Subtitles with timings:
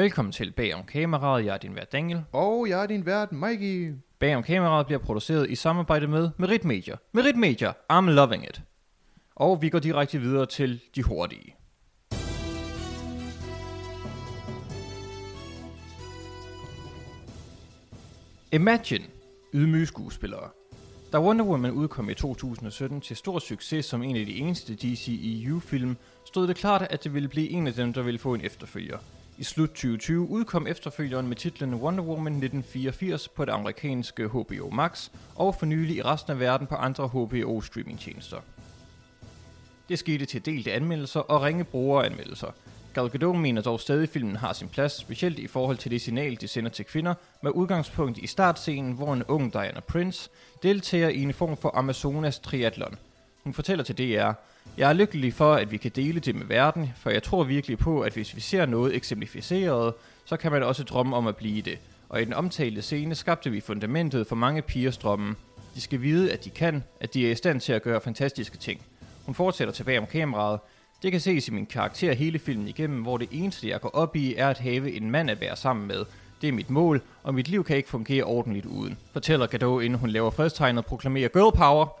[0.00, 1.44] Velkommen til Bag om kameraet.
[1.44, 2.22] Jeg er din vært Daniel.
[2.32, 3.94] Og jeg er din vært, Mikey.
[4.18, 6.94] Bag om kameraet bliver produceret i samarbejde med Merit Media.
[7.12, 8.62] Merit Media, I'm loving it.
[9.36, 11.54] Og vi går direkte videre til de hurtige.
[18.52, 19.04] Imagine,
[19.54, 20.48] ydmyge skuespillere.
[21.12, 25.96] Da Wonder Woman udkom i 2017 til stor succes som en af de eneste DCEU-film,
[26.26, 28.98] stod det klart, at det ville blive en af dem, der ville få en efterfølger.
[29.40, 35.08] I slut 2020 udkom efterfølgeren med titlen Wonder Woman 1984 på det amerikanske HBO Max,
[35.34, 38.36] og for nylig i resten af verden på andre HBO streamingtjenester.
[39.88, 42.48] Det skete til delte anmeldelser og ringe brugeranmeldelser.
[42.94, 46.00] Gal Gadot mener dog stadig, at filmen har sin plads, specielt i forhold til det
[46.00, 50.30] signal, de sender til kvinder, med udgangspunkt i startscenen, hvor en ung Diana Prince
[50.62, 52.94] deltager i en form for Amazonas triathlon.
[53.44, 54.32] Hun fortæller til DR,
[54.76, 57.78] jeg er lykkelig for, at vi kan dele det med verden, for jeg tror virkelig
[57.78, 61.62] på, at hvis vi ser noget eksemplificeret, så kan man også drømme om at blive
[61.62, 61.78] det.
[62.08, 65.34] Og i den omtalte scene skabte vi fundamentet for mange pigers drømme.
[65.74, 68.56] De skal vide, at de kan, at de er i stand til at gøre fantastiske
[68.58, 68.80] ting.
[69.26, 70.60] Hun fortsætter tilbage om kameraet.
[71.02, 74.16] Det kan ses i min karakter hele filmen igennem, hvor det eneste, jeg går op
[74.16, 76.04] i, er at have en mand at være sammen med.
[76.40, 78.98] Det er mit mål, og mit liv kan ikke fungere ordentligt uden.
[79.12, 82.00] Fortæller Gadot, inden hun laver fredstegnet og proklamerer Girl Power.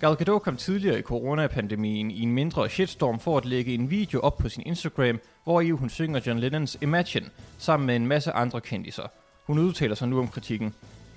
[0.00, 4.20] Gal Gadot kom tidligere i coronapandemien i en mindre shitstorm for at lægge en video
[4.20, 7.26] op på sin Instagram, hvor i hun synger John Lennons Imagine
[7.58, 9.02] sammen med en masse andre kendiser.
[9.46, 10.74] Hun udtaler sig nu om kritikken.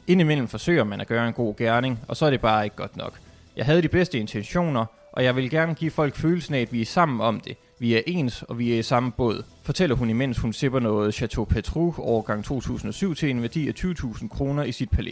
[0.07, 2.97] Indimellem forsøger man at gøre en god gerning, og så er det bare ikke godt
[2.97, 3.19] nok.
[3.55, 6.81] Jeg havde de bedste intentioner, og jeg vil gerne give folk følelsen af, at vi
[6.81, 7.57] er sammen om det.
[7.79, 11.13] Vi er ens, og vi er i samme båd, fortæller hun imens hun sipper noget
[11.13, 15.11] Chateau Petrou årgang 2007 til en værdi af 20.000 kroner i sit palæ.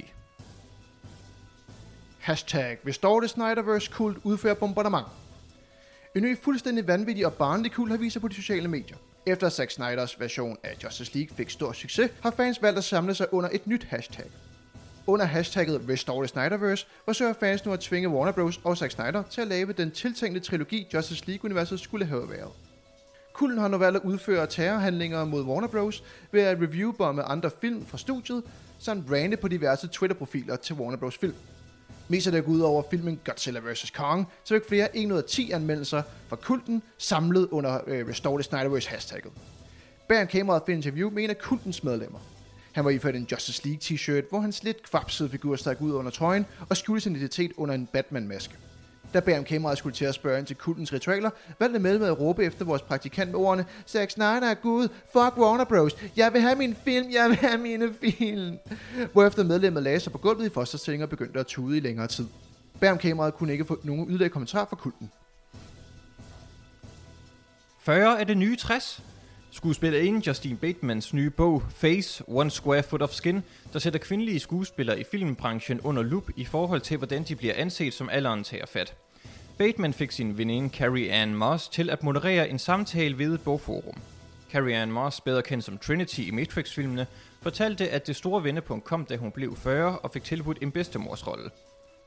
[2.26, 5.06] Hashtag Restore det Snyderverse kult udfører bombardement.
[6.16, 8.98] En ny fuldstændig vanvittig og barnlig kult har vist sig på de sociale medier.
[9.26, 13.14] Efter Zack Snyders version af Justice League fik stor succes, har fans valgt at samle
[13.16, 14.26] sig under et nyt hashtag.
[15.08, 18.60] Under hashtagget Restore the Snyderverse forsøger fans nu at tvinge Warner Bros.
[18.64, 22.52] og Zack Snyder til at lave den tiltænkte trilogi Justice League-universet skulle have været.
[23.34, 26.04] Kulden har nu valgt at udføre terrorhandlinger mod Warner Bros.
[26.32, 28.44] ved at reviewbombe andre film fra studiet,
[28.80, 31.18] samt rande på diverse Twitter-profiler til Warner Bros.
[31.18, 31.36] film.
[32.08, 33.92] Mest er det ud over filmen Godzilla vs.
[33.92, 38.38] Kong, så fik flere 1 ud af 10 anmeldelser fra kulten samlet under øh, Restore
[38.38, 39.32] the Snyderverse hashtagget.
[40.08, 42.20] Bag kameraet for interview med en af kultens medlemmer.
[42.72, 46.12] Han var iført en Justice League t-shirt, hvor hans lidt kvapsede figur stak ud under
[46.12, 48.56] trøjen og skjulte sin identitet under en Batman-maske.
[49.16, 52.20] Der bag om kameraet skulle til at spørge ind til kultens ritualer, valgte medlemmet at
[52.20, 56.42] råbe efter vores praktikant med ordene, Zack Snyder er gud, fuck Warner Bros, jeg vil
[56.42, 58.58] have min film, jeg vil have mine film.
[59.14, 62.28] Hvorefter medlemmet lagde sig på gulvet i fosterstilling og begyndte at tude i længere tid.
[62.80, 65.12] Bam kameraet kunne ikke få nogen yderligere kommentar fra kulten.
[67.80, 69.04] 40 er det nye 60.
[69.52, 73.44] Skuespillerinde Justine Batemans nye bog Face, One Square Foot of Skin,
[73.74, 77.94] der sætter kvindelige skuespillere i filmbranchen under lup i forhold til, hvordan de bliver anset
[77.94, 78.96] som alderen tager fat.
[79.58, 83.98] Bateman fik sin veninde Carrie Ann Moss til at moderere en samtale ved et bogforum.
[84.52, 87.08] Carrie Ann Moss, bedre kendt som Trinity i Matrix-filmene,
[87.42, 91.50] fortalte, at det store vendepunkt kom, da hun blev 40 og fik tilbudt en bedstemorsrolle.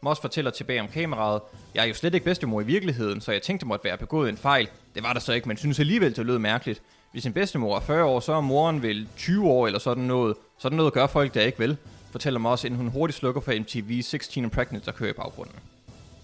[0.02, 1.40] Moss fortæller tilbage om kameraet,
[1.74, 4.36] jeg er jo slet ikke bedstemor i virkeligheden, så jeg tænkte måtte være begået en
[4.36, 4.68] fejl.
[4.94, 6.82] Det var der så ikke, men synes alligevel, det lød mærkeligt.
[7.12, 10.36] Hvis en bedstemor er 40 år, så er moren vel 20 år eller sådan noget.
[10.58, 11.76] Sådan noget gør folk der ikke vel,
[12.10, 15.54] fortæller Moss, inden hun hurtigt slukker for MTV 16 and Pregnant, der kører i baggrunden.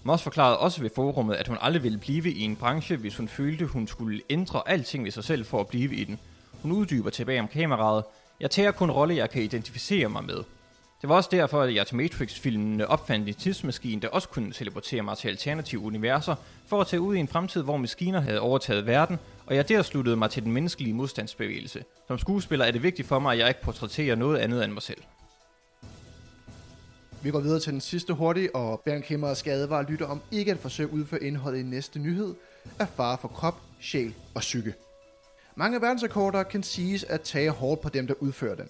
[0.07, 3.27] Moss forklarede også ved forummet, at hun aldrig ville blive i en branche, hvis hun
[3.27, 6.19] følte, hun skulle ændre alting ved sig selv for at blive i den.
[6.61, 8.03] Hun uddyber tilbage om kameraet.
[8.39, 10.43] Jeg tager kun rolle, jeg kan identificere mig med.
[11.01, 15.01] Det var også derfor, at jeg til Matrix-filmene opfandt en tidsmaskine, der også kunne teleportere
[15.01, 16.35] mig til alternative universer,
[16.67, 19.81] for at tage ud i en fremtid, hvor maskiner havde overtaget verden, og jeg der
[19.81, 21.83] sluttede mig til den menneskelige modstandsbevægelse.
[22.07, 24.81] Som skuespiller er det vigtigt for mig, at jeg ikke portrætterer noget andet end mig
[24.81, 25.01] selv.
[27.25, 30.51] Vi går videre til den sidste hurtige, og Bernd Kemmer Skade var lytter om ikke
[30.51, 32.35] at forsøge at udføre indholdet i næste nyhed
[32.79, 34.73] af fare for krop, sjæl og psyke.
[35.55, 38.69] Mange verdensrekorder kan siges at tage hårdt på dem, der udfører den.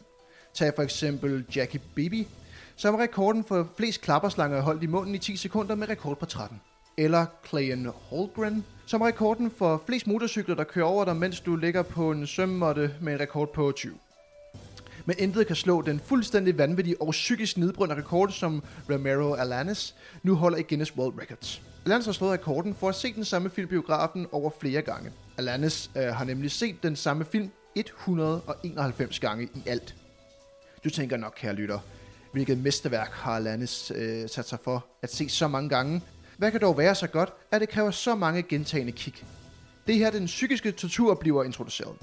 [0.53, 2.27] Tag for eksempel Jackie Bibi,
[2.75, 6.25] som er rekorden for flest klapperslanger holdt i munden i 10 sekunder med rekord på
[6.25, 6.61] 13.
[6.97, 11.55] Eller Clayen Holgren, som er rekorden for flest motorcykler, der kører over dig, mens du
[11.55, 13.93] ligger på en sømmåtte med en rekord på 20.
[15.05, 20.35] Men intet kan slå den fuldstændig vanvittige og psykisk nedbrydende rekord, som Romero Alanis nu
[20.35, 21.61] holder i Guinness World Records.
[21.85, 25.11] Alanis har slået rekorden for at se den samme film biografen over flere gange.
[25.37, 29.95] Alanis øh, har nemlig set den samme film 191 gange i alt.
[30.83, 31.79] Du tænker nok, kære lytter,
[32.31, 36.01] hvilket mesterværk har Alanis øh, sat sig for at se så mange gange.
[36.37, 39.13] Hvad kan dog være så godt, at det kræver så mange gentagende kig?
[39.87, 41.95] Det her, den psykiske tortur, bliver introduceret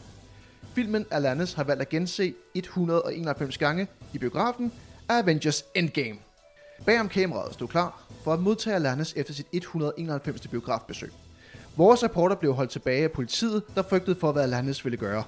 [0.74, 4.72] filmen Alanis har valgt at gense 191 gange i biografen,
[5.08, 6.18] er Avengers Endgame.
[6.86, 10.48] Bagom kameraet stod klar for at modtage Alanis efter sit 191.
[10.48, 11.12] biografbesøg.
[11.76, 15.24] Vores reporter blev holdt tilbage af politiet, der frygtede for, hvad Alanis ville gøre.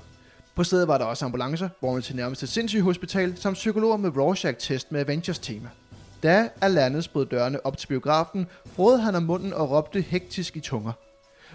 [0.55, 5.01] På stedet var der også ambulancer, hvor til nærmeste sindssygehospital, samt psykologer med Rorschach-test med
[5.01, 5.69] Avengers-tema.
[6.23, 10.61] Da Alanis brød dørene op til biografen, frode han om munden og råbte hektisk i
[10.61, 10.93] tunger.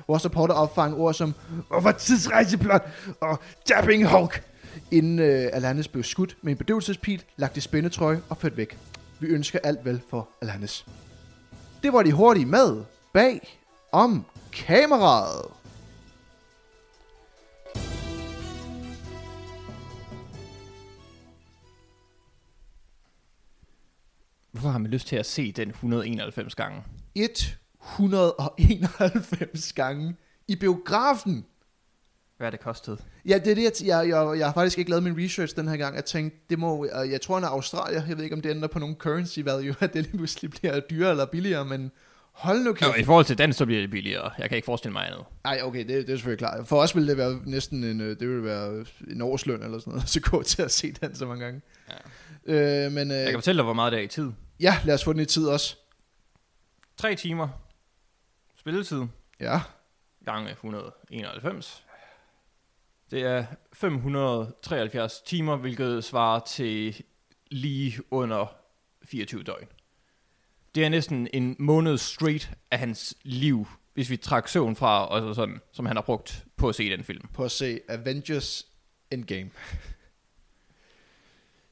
[0.07, 1.34] Vores reporter opfang ord som
[1.68, 2.81] Hvorfor tidsrejseplot
[3.22, 4.44] og Dabbing Hulk,
[4.92, 8.78] inden øh, Alanis blev skudt med en bedøvelsespil, lagt i spændetrøje og ført væk.
[9.19, 10.86] Vi ønsker alt vel for Alanis.
[11.84, 13.60] Det var de hurtige med bag
[13.92, 15.46] om kameraet.
[24.52, 26.84] Hvorfor har man lyst til at se den 191 gange?
[27.16, 27.69] 191
[29.75, 30.15] gange
[30.47, 31.45] i biografen.
[32.38, 33.00] Hvad er det kostet?
[33.25, 35.68] Ja, det er det, jeg, jeg, jeg, jeg har faktisk ikke lavet min research den
[35.68, 35.95] her gang.
[35.95, 38.06] Jeg tænkte, det må, og jeg tror, han er Australier.
[38.07, 40.80] Jeg ved ikke, om det ændrer på nogen currency value, at det lige pludselig bliver
[40.80, 41.91] dyrere eller billigere, men
[42.31, 42.89] hold nu kæft.
[42.89, 44.31] Jo, i forhold til den, så bliver det billigere.
[44.38, 45.24] Jeg kan ikke forestille mig andet.
[45.44, 46.68] Nej, okay, det, det er selvfølgelig klart.
[46.68, 49.92] For os ville det være næsten en, øh, det ville være en årsløn eller sådan
[49.94, 51.62] noget, så gå til at se den så mange gange.
[52.47, 52.85] Ja.
[52.85, 54.31] Øh, men, øh, Jeg kan fortælle dig, hvor meget det er i tid.
[54.59, 55.75] ja, lad os få den i tid også.
[56.97, 57.47] 3 timer
[58.59, 59.01] spilletid
[59.39, 59.61] Ja,
[60.25, 61.85] gange 191.
[63.11, 67.03] Det er 573 timer, hvilket svarer til
[67.51, 68.56] lige under
[69.03, 69.67] 24 døgn.
[70.75, 75.21] Det er næsten en måned straight af hans liv, hvis vi trækker søvn fra, og
[75.21, 77.27] så sådan, som han har brugt på at se den film.
[77.33, 78.67] på at se Avengers
[79.11, 79.50] Endgame.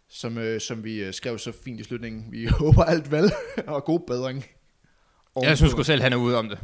[0.09, 2.31] Som, øh, som vi øh, skrev så fint i slutningen.
[2.31, 3.31] Vi håber alt vel,
[3.67, 4.45] og god bedring.
[5.43, 6.59] Jeg synes sgu selv, han er ude om det.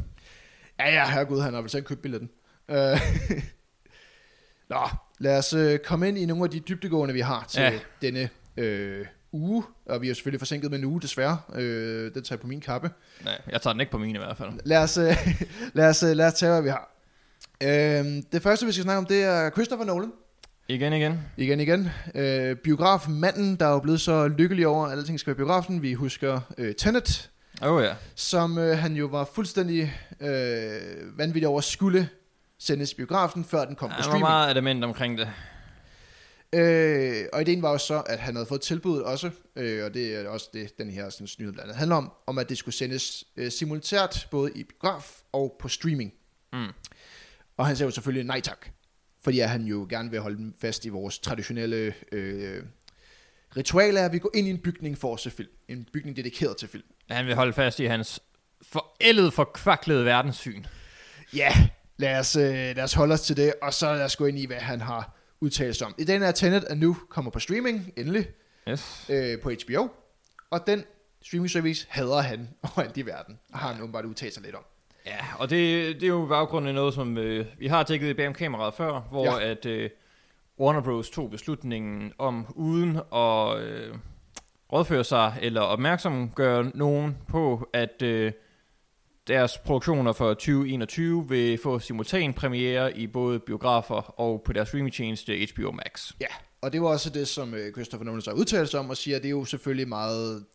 [0.79, 2.29] Ja, ja, herregud, han har vel selv købt billetten.
[2.71, 2.77] Øh,
[4.69, 4.79] Nå,
[5.19, 7.71] lad os øh, komme ind i nogle af de dybdegående, vi har til Ja.
[8.01, 9.63] denne øh, uge.
[9.85, 11.37] Og vi er selvfølgelig forsinket med en uge, desværre.
[11.55, 12.89] Øh, det tager jeg på min kappe.
[13.23, 14.49] Nej, jeg tager den ikke på mine i hvert fald.
[14.65, 15.27] Lad os, øh,
[15.73, 16.89] lad os, øh, lad os tage, hvad vi har.
[17.63, 20.11] Øh, det første, vi skal snakke om, det er Christopher Nolan.
[20.67, 21.19] Igen, igen.
[21.37, 21.89] Igen, igen.
[22.15, 25.81] Øh, biografmanden, der er jo blevet så lykkelig over, at alting skal være biografen.
[25.81, 27.29] Vi husker øh, Tenet,
[27.61, 27.95] oh, ja.
[28.15, 32.09] som øh, han jo var fuldstændig øh, vanvittig over skulle
[32.59, 34.21] sendes i biografen, før den kom på Han var streaming.
[34.21, 35.29] meget adamant omkring det.
[36.53, 40.15] Øh, og ideen var jo så, at han havde fået tilbuddet også, øh, og det
[40.15, 42.75] er også det, den her sådan, nyhed blandt andet handler om, om at det skulle
[42.75, 46.13] sendes øh, simultært både i biograf og på streaming.
[46.53, 46.67] Mm.
[47.57, 48.67] Og han sagde jo selvfølgelig nej tak,
[49.23, 52.63] fordi at han jo gerne vil holde fast i vores traditionelle øh,
[53.57, 55.49] ritual af, at vi går ind i en bygning for at se film.
[55.67, 56.83] En bygning dedikeret til film.
[57.09, 58.19] Han vil holde fast i hans
[58.71, 60.63] forældede, forkvaklede verdenssyn.
[61.35, 61.51] Ja,
[61.97, 64.39] lad os, øh, lad os holde os til det, og så lad os gå ind
[64.39, 65.95] i, hvad han har udtalt sig om.
[65.97, 68.27] I den her Tenet er nu kommer på streaming, endelig,
[68.69, 69.05] Yes.
[69.09, 69.87] øh, på HBO,
[70.51, 70.83] og den
[71.21, 74.63] streaming service hader han overalt i verden, og har han åbenbart udtalt sig lidt om.
[75.05, 78.13] Ja, og det, det er jo baggrund af noget, som øh, vi har dækket i
[78.13, 79.49] bag kameraet før, hvor ja.
[79.51, 79.89] at øh,
[80.59, 81.09] Warner Bros.
[81.09, 83.95] tog beslutningen om, uden at øh,
[84.73, 88.31] rådføre sig eller opmærksommegøre nogen på, at øh,
[89.27, 95.47] deres produktioner for 2021 vil få simultan premiere i både biografer og på deres streamingtjeneste
[95.53, 96.11] HBO Max.
[96.21, 96.27] Ja,
[96.61, 98.97] og det var også det, som øh, Christopher Nolan så har udtalt sig om, og
[98.97, 100.45] siger, at det er jo selvfølgelig meget...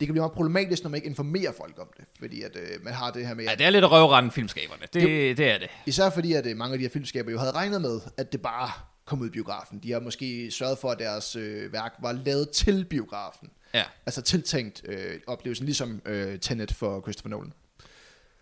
[0.00, 2.84] Det kan blive meget problematisk, når man ikke informerer folk om det, fordi at øh,
[2.84, 3.44] man har det her med...
[3.44, 4.82] Ja, det er lidt at røvrende filmskaberne.
[4.92, 5.68] Det, det er det.
[5.86, 8.42] Især fordi, at øh, mange af de her filmskaber jo havde regnet med, at det
[8.42, 8.70] bare
[9.08, 9.78] kom ud i biografen.
[9.78, 13.50] De har måske sørget for, at deres øh, værk var lavet til biografen.
[13.74, 13.84] Ja.
[14.06, 17.52] Altså tiltænkt øh, oplevelsen, ligesom øh, Tenet for Christopher Nolan.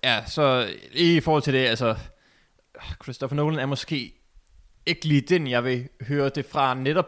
[0.05, 1.97] Ja, så i forhold til det, altså,
[3.03, 4.15] Christopher Nolan er måske
[4.87, 7.07] ikke lige den, jeg vil høre det fra netop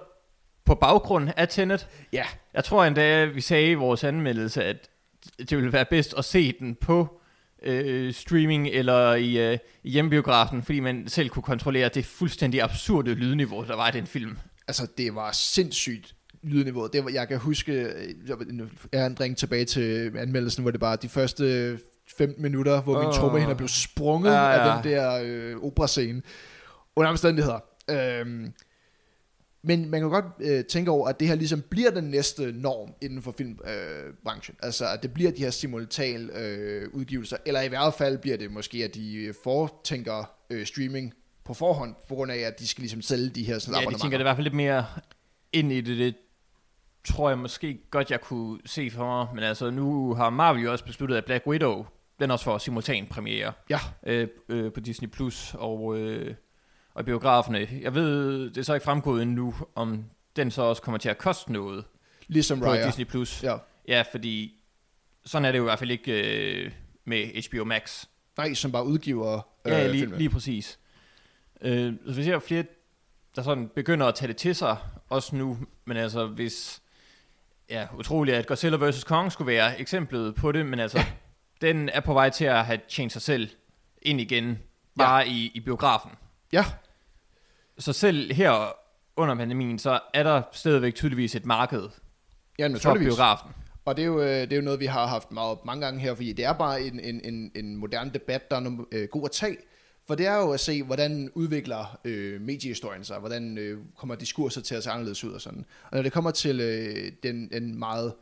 [0.65, 1.88] på baggrund af Tenet.
[2.12, 4.91] Ja, Jeg tror endda, vi sagde i vores anmeldelse, at
[5.38, 7.21] det ville være bedst at se den på
[7.62, 13.15] øh, streaming eller i, øh, i hjemmebiografen, fordi man selv kunne kontrollere det fuldstændig absurde
[13.15, 14.37] lydniveau, der var i den film.
[14.69, 16.87] altså det var sindssygt lydniveau.
[16.93, 20.81] Det var, jeg kan huske, øh, jeg er en drink tilbage til anmeldelsen, hvor det
[20.81, 21.79] bare de første
[22.19, 23.15] 15 minutter, hvor min Åh.
[23.15, 24.77] trommehænder blev sprunget Ja, ja.
[24.77, 26.23] af den der øh, operascene.
[26.97, 27.59] Under omstændigheder.
[27.91, 28.53] Øhm,
[29.62, 32.95] men man kan godt øh, tænke over, at det her ligesom bliver den næste norm
[33.00, 34.57] inden for filmbranchen.
[34.62, 38.37] Øh, altså, at det bliver de her simultan øh, udgivelser, eller i hvert fald bliver
[38.37, 42.83] det måske, at de fortænker øh, streaming på forhånd, på grund af, at de skal
[42.83, 44.87] ligesom sælge de her sådan Ja, de tænker det i hvert fald lidt mere
[45.53, 45.99] ind i det.
[45.99, 46.15] Det
[47.05, 49.35] tror jeg måske godt, jeg kunne se for mig.
[49.35, 51.87] Men altså, nu har Marvel jo også besluttet, at Black Widow,
[52.21, 55.09] den også får simultan premiere Ja, øh, øh, på Disney+.
[55.09, 56.35] Plus Og, øh,
[56.99, 57.69] og i biograferne.
[57.81, 60.05] Jeg ved, det er så ikke fremgået endnu, om
[60.37, 61.85] den så også kommer til at koste noget
[62.28, 62.87] Ligesom på Raya.
[62.87, 63.05] Disney+.
[63.05, 63.43] Plus.
[63.43, 63.57] Ja.
[63.88, 64.55] Ja, fordi
[65.25, 66.12] sådan er det jo i hvert fald ikke
[66.64, 66.73] øh,
[67.05, 68.05] med HBO Max.
[68.37, 70.19] Nej, som bare udgiver øh, Ja, lige, filmen.
[70.19, 70.78] lige præcis.
[71.61, 72.64] Øh, så vi ser flere,
[73.37, 74.76] der sådan begynder at tage det til sig,
[75.09, 76.83] også nu, men altså hvis,
[77.71, 79.05] ja, utroligt at Godzilla vs.
[79.05, 81.00] Kong skulle være eksemplet på det, men altså,
[81.61, 83.49] den er på vej til at have tjent sig selv
[84.02, 84.59] ind igen,
[84.99, 85.31] bare ja.
[85.33, 86.11] i, i biografen.
[86.52, 86.64] Ja,
[87.78, 88.75] Så selv her
[89.16, 91.88] under pandemien, så er der stadigvæk tydeligvis et marked
[92.58, 93.50] ja for biografen.
[93.85, 96.00] Og det er, jo, øh, det er jo noget, vi har haft meget, mange gange
[96.00, 99.08] her, fordi det er bare en, en, en, en moderne debat, der er nogle, øh,
[99.08, 99.56] god at tage.
[100.06, 104.61] For det er jo at se, hvordan udvikler øh, mediehistorien sig, hvordan øh, kommer diskurser
[104.61, 105.64] til at se anderledes ud og sådan.
[105.85, 108.14] Og når det kommer til øh, den en meget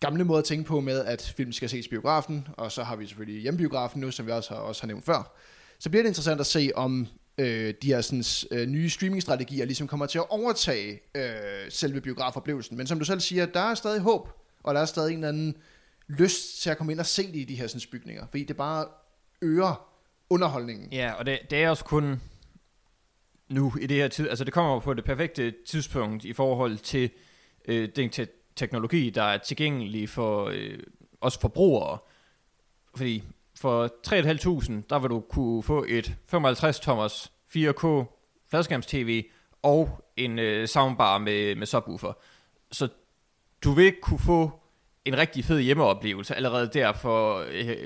[0.00, 2.96] gamle måde at tænke på med, at film skal ses i biografen, og så har
[2.96, 5.36] vi selvfølgelig hjemmebiografen nu, som vi også har, også har nævnt før,
[5.78, 7.06] så bliver det interessant at se, om
[7.38, 12.76] øh, de her sådan, øh, nye streamingstrategier ligesom kommer til at overtage øh, selve biografoplevelsen.
[12.76, 14.28] Men som du selv siger, der er stadig håb,
[14.62, 15.56] og der er stadig en eller anden
[16.08, 18.56] lyst til at komme ind og se det i de her sådan, bygninger, fordi det
[18.56, 18.86] bare
[19.42, 19.90] øger
[20.30, 20.92] underholdningen.
[20.92, 22.20] Ja, og det, det er også kun
[23.48, 27.10] nu i det her tid, altså det kommer på det perfekte tidspunkt i forhold til
[27.68, 30.78] øh, den te- teknologi, der er tilgængelig for øh,
[31.20, 31.98] os forbrugere.
[32.96, 33.24] Fordi
[33.60, 38.04] for 3.500, der vil du kunne få et 55-tommers 4K
[38.50, 39.24] fladskærms-TV
[39.62, 42.12] og en øh, soundbar med, med subwoofer.
[42.72, 42.88] Så
[43.64, 44.60] du vil kunne få
[45.04, 47.76] en rigtig fed hjemmeoplevelse allerede der for øh,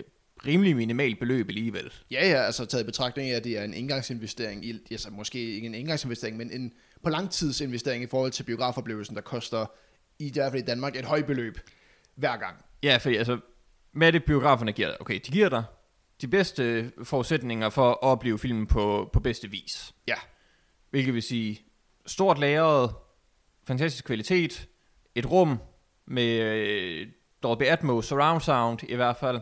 [0.46, 1.92] rimelig minimal beløb alligevel.
[2.10, 5.54] Ja, ja, altså taget i betragtning af, at det er en engangsinvestering, i, altså måske
[5.54, 6.72] ikke en engangsinvestering, men en
[7.02, 9.66] på langtidsinvestering i forhold til biografoplevelsen, der koster
[10.18, 11.58] i hvert fald i Danmark et højt beløb
[12.14, 12.56] hver gang.
[12.82, 13.38] Ja, fordi altså,
[13.98, 15.00] hvad er det biograferne giver dig?
[15.00, 15.64] Okay, de giver dig
[16.20, 19.94] de bedste forudsætninger for at opleve filmen på, på bedste vis.
[20.08, 20.14] Ja,
[20.90, 21.60] Hvilket vil sige,
[22.06, 22.94] stort lagret,
[23.66, 24.68] fantastisk kvalitet,
[25.14, 25.58] et rum
[26.06, 27.06] med øh,
[27.42, 29.40] Dolby Atmos, surround sound i hvert fald.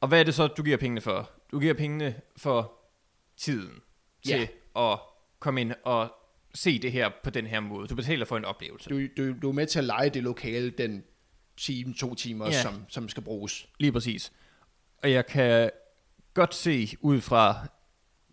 [0.00, 1.30] Og hvad er det så, du giver pengene for?
[1.52, 2.72] Du giver pengene for
[3.36, 3.80] tiden
[4.26, 4.98] til at
[5.38, 6.14] komme ind og
[6.54, 7.88] se det her på den her måde.
[7.88, 8.90] Du betaler for en oplevelse.
[8.90, 11.04] du, du, du er med til at lege det lokale den
[11.56, 12.62] time, to timer, Ja.
[12.62, 13.66] som, som skal bruges.
[13.78, 14.32] Lige præcis.
[15.02, 15.70] Og jeg kan
[16.34, 17.66] godt se ud fra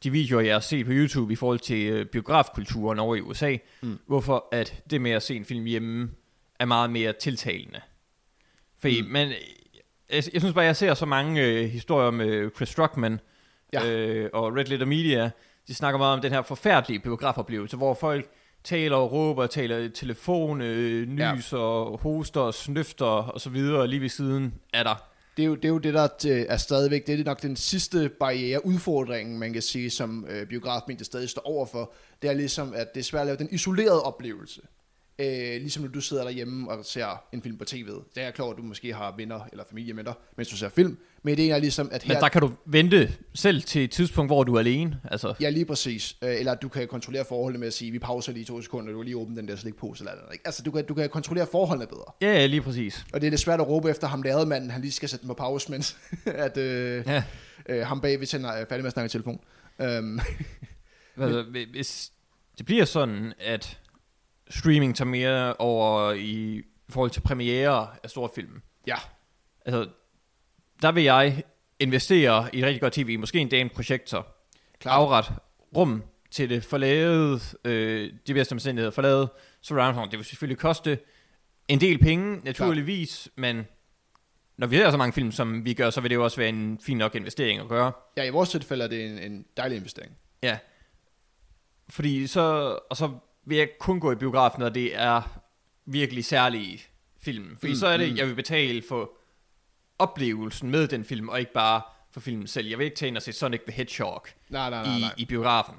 [0.03, 3.57] de videoer, jeg har set på YouTube i forhold til øh, biografkulturen over i USA,
[3.81, 3.99] mm.
[4.07, 6.11] hvorfor at det med at se en film hjemme
[6.59, 7.81] er meget mere tiltalende.
[8.79, 9.07] Fordi, mm.
[9.07, 9.29] men
[10.09, 13.19] jeg, jeg synes bare, jeg ser så mange øh, historier med Chris Rockman
[13.73, 13.91] ja.
[13.91, 15.31] øh, og Red Letter Media.
[15.67, 18.29] De snakker meget om den her forfærdelige biografoplevelse, hvor folk
[18.63, 23.87] taler og råber, taler i telefon, øh, nys og hoster og snøfter og så videre
[23.87, 24.95] lige ved siden af dig.
[25.37, 26.07] Det er jo det, er jo det der
[26.49, 31.05] er stadigvæk, det er nok den sidste barriere, udfordringen, man kan sige, som øh, biografmediet
[31.05, 31.93] stadig står overfor.
[32.21, 34.61] Det er ligesom, at det er svært at lave den isolerede oplevelse.
[35.19, 38.11] Øh, ligesom når du sidder derhjemme og ser en film på tv'et.
[38.15, 40.69] Det er klart, at du måske har venner eller familie med dig, mens du ser
[40.69, 40.97] film.
[41.23, 42.13] Men det er ligesom, at her...
[42.13, 45.01] Men der kan du vente selv til et tidspunkt, hvor du er alene.
[45.11, 46.15] Altså, Ja, lige præcis.
[46.23, 48.97] Øh, Eller du kan kontrollere forholdene med at sige, vi pauser lige to sekunder, du
[48.99, 50.25] kan lige åbne den der slikpose eller andet.
[50.33, 50.41] Ikke?
[50.47, 52.03] Altså, du kan, du kan kontrollere forholdene bedre.
[52.21, 53.05] ja, ja, lige præcis.
[53.13, 55.21] Og det er lidt svært at råbe efter ham lærede manden, han lige skal sætte
[55.23, 57.23] den på pause, mens at, øh, Ja.
[57.69, 59.39] øh, ham bag, hvis han er færdig med at snakke i telefon.
[59.79, 60.19] Um,
[61.17, 62.11] Altså, hvi- hvis
[62.57, 63.77] det bliver sådan, at
[64.49, 68.97] streaming tager mere over i forhold til premiere af store film, ja,
[69.65, 69.89] altså,
[70.81, 71.43] der vil jeg
[71.79, 74.27] investere i et rigtig godt tv, måske endda en projektor,
[74.79, 75.01] klart.
[75.01, 75.33] afret
[75.75, 79.29] rum til det forlavede, øh, de bedste omstændigheder forladet
[79.61, 80.11] surround sound.
[80.11, 80.99] Det vil selvfølgelig koste
[81.67, 83.65] en del penge, naturligvis, men
[84.57, 86.49] når vi ser så mange film, som vi gør, så vil det jo også være
[86.49, 87.91] en fin nok investering at gøre.
[88.17, 90.17] Ja, i vores tilfælde er det en, en dejlig investering.
[90.43, 90.57] Ja.
[91.89, 93.11] Fordi så, og så
[93.49, 95.41] vil jeg kun gå i biografen, når det er
[95.85, 96.81] virkelig særlige
[97.21, 97.57] film.
[97.59, 98.17] Fordi Mm, så er det, mm.
[98.17, 99.11] jeg vil betale for
[99.99, 102.67] oplevelsen med den film, og ikke bare for filmen selv.
[102.67, 105.13] Jeg vil ikke tage ind og se Sonic the Hedgehog Nej, nej, nej, i, nej.
[105.17, 105.75] i biografen.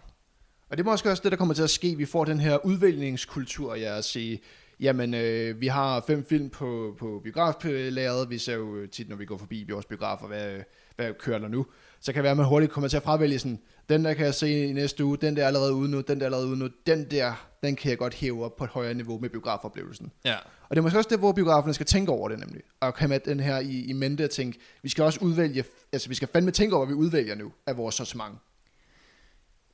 [0.69, 1.97] Og det er måske også det, der kommer til at ske.
[1.97, 4.41] Vi får den her udvælgningskultur, jeg at sige,
[4.81, 8.31] jamen, øh, vi har fem film på, på biograflageret.
[8.31, 10.61] Vi ser jo tit, når vi går forbi vores biografer, hvad,
[10.97, 11.67] hvad kører der nu.
[12.00, 14.26] Så kan det være, at man hurtigt kommer til at fravælge sådan, den der kan
[14.26, 16.47] jeg se i næste uge, den der er allerede ude nu, den der er allerede
[16.47, 19.28] ude nu, den der, den kan jeg godt hæve op på et højere niveau med
[19.28, 20.12] biografoplevelsen.
[20.25, 20.37] Ja.
[20.69, 22.62] Og det er måske også det, hvor biograferne skal tænke over det nemlig.
[22.80, 26.09] Og kan med den her i, i mente og tænke, vi skal også udvælge, altså
[26.09, 28.35] vi skal fandme tænke over, hvad vi udvælger nu af vores sortiment.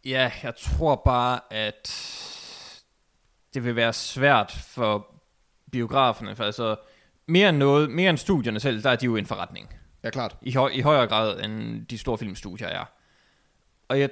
[0.04, 1.92] Ja, jeg tror bare, at
[3.54, 5.06] det vil være svært for
[5.72, 6.76] biograferne, for altså
[7.26, 9.68] mere end noget, mere end studierne selv, der er de jo en forretning.
[10.02, 10.36] Ja, klart.
[10.42, 12.84] I, høj, I højere grad end de store filmstudier er.
[13.88, 14.10] Og jeg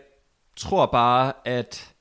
[0.57, 1.95] tror bare, at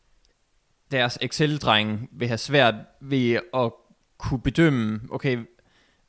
[0.92, 3.72] deres Excel-dreng vil have svært ved at
[4.18, 5.38] kunne bedømme, okay,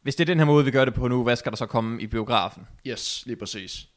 [0.02, 1.66] hvis det er den her måde, vi gør det på nu, hvad skal der så
[1.66, 2.66] komme i biografen?
[2.86, 3.88] Yes, lige præcis.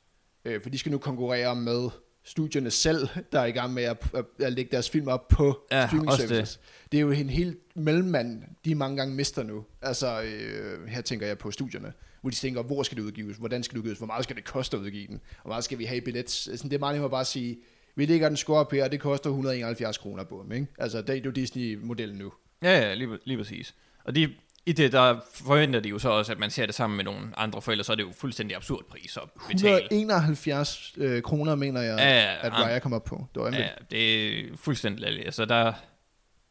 [0.46, 1.90] Øh, for de skal nu konkurrere med
[2.28, 5.68] studierne selv, der er i gang med at, at, at lægge deres film op på
[5.72, 6.56] Ja, streaming services.
[6.56, 6.92] Det.
[6.92, 9.66] det er jo en helt mellemmand, de mange gange mister nu.
[9.82, 13.64] Altså, øh, her tænker jeg på studierne, hvor de tænker, hvor skal det udgives, hvordan
[13.64, 15.86] skal det udgives, hvor meget skal det koste at udgive den, hvor meget skal vi
[15.86, 16.48] have i billet.
[16.52, 17.58] Altså, det er meget nemmere bare at sige,
[17.96, 20.68] vi lægger den score op her, og det koster 171 kroner på dem, ikke?
[20.78, 22.34] Altså, det er jo Disney-modellen nu.
[22.62, 23.76] Ja, ja, lige, lige præcis.
[24.04, 24.30] Og de,
[24.68, 27.22] i det, der forventer de jo så også, at man ser det sammen med nogle
[27.38, 29.84] andre forældre, så er det jo fuldstændig absurd pris at betale.
[29.92, 32.54] 171 øh, kroner, mener jeg, Ja, at.
[32.54, 33.26] Raya kom op på.
[33.36, 35.26] Det var Ja, det er fuldstændig latterligt.
[35.26, 35.74] Altså, der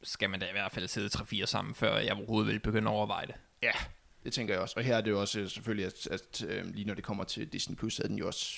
[0.02, 2.94] skal man da i hvert fald sidde 3-4 sammen, før jeg overhovedet vil begynde at
[2.94, 3.34] overveje det.
[3.62, 3.72] ja,
[4.24, 4.74] det tænker jeg også.
[4.76, 7.24] Og her er det jo også øh, selvfølgelig, at, at øh, lige når det kommer
[7.24, 8.56] til Disney+, Plus, er den jo også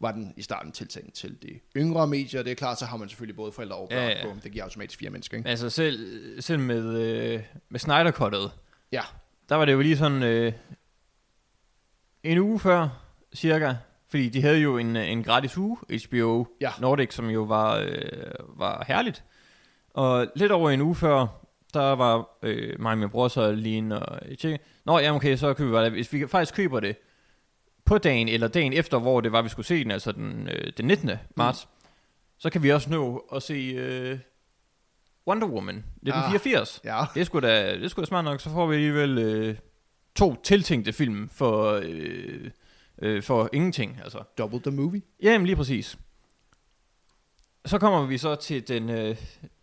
[0.00, 2.42] var den i starten tiltænkt til de yngre medier.
[2.42, 4.36] Det er klart, så har man selvfølgelig både forældre og børn Ja, ja, på.
[4.44, 5.48] Det giver automatisk fire mennesker, ikke?
[5.50, 8.50] Altså selv, selv med, øh, med Snyder Cut'et,
[8.92, 9.02] Ja,
[9.48, 10.52] der var det jo lige sådan øh,
[12.22, 12.88] en uge før,
[13.34, 13.74] cirka,
[14.10, 16.70] fordi de havde jo en, en gratis uge, HBO Ja.
[16.80, 17.98] Nordic, som jo var, øh,
[18.48, 19.24] var herligt.
[19.90, 21.26] Og lidt over en uge før,
[21.74, 24.58] der var øh, mig og min bror så lige og tjekke.
[24.84, 25.88] Nå, ja, okay, så køber vi.
[25.90, 26.96] Hvis vi faktisk køber det
[27.84, 30.72] på dagen, eller dagen efter, hvor det var, vi skulle se den, altså den, øh,
[30.76, 31.10] den 19.
[31.36, 31.68] marts,
[32.38, 34.18] så kan vi også nå at se øh,
[35.26, 36.80] Wonder Woman 1984.
[36.84, 37.04] ja.
[37.14, 39.56] Det er sgu da, det er sgu da smart nok, så får vi alligevel øh,
[40.14, 42.50] to tiltænkte film for, øh,
[43.02, 44.00] øh, for ingenting.
[44.04, 44.18] Altså.
[44.38, 45.02] Double the movie.
[45.22, 45.98] Jamen lige præcis.
[47.64, 49.16] Så kommer vi så til den, øh,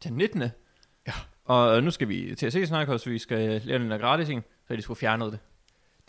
[0.03, 0.41] den 19.
[1.07, 1.13] Ja.
[1.45, 4.41] Og nu skal vi til at se Snarkos, vi skal lave den der gratis, ikke?
[4.67, 5.39] så de skulle fjerne det.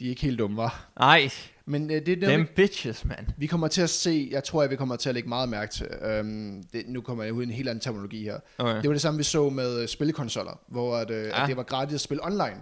[0.00, 0.90] De er ikke helt dumme, var.
[0.99, 1.30] Nej,
[1.66, 3.26] Men øh, det er det, dem bitches, mand.
[3.38, 5.73] vi kommer til at se, jeg tror, at vi kommer til at lægge meget mærke
[5.73, 5.87] til.
[6.21, 8.38] Um, det, nu kommer jeg ud i en helt anden terminologi her.
[8.59, 8.76] Okay.
[8.76, 11.42] Det var det samme, vi så med øh, spillekonsoller, hvor at, øh, Ja.
[11.42, 12.57] at det var gratis at spille online.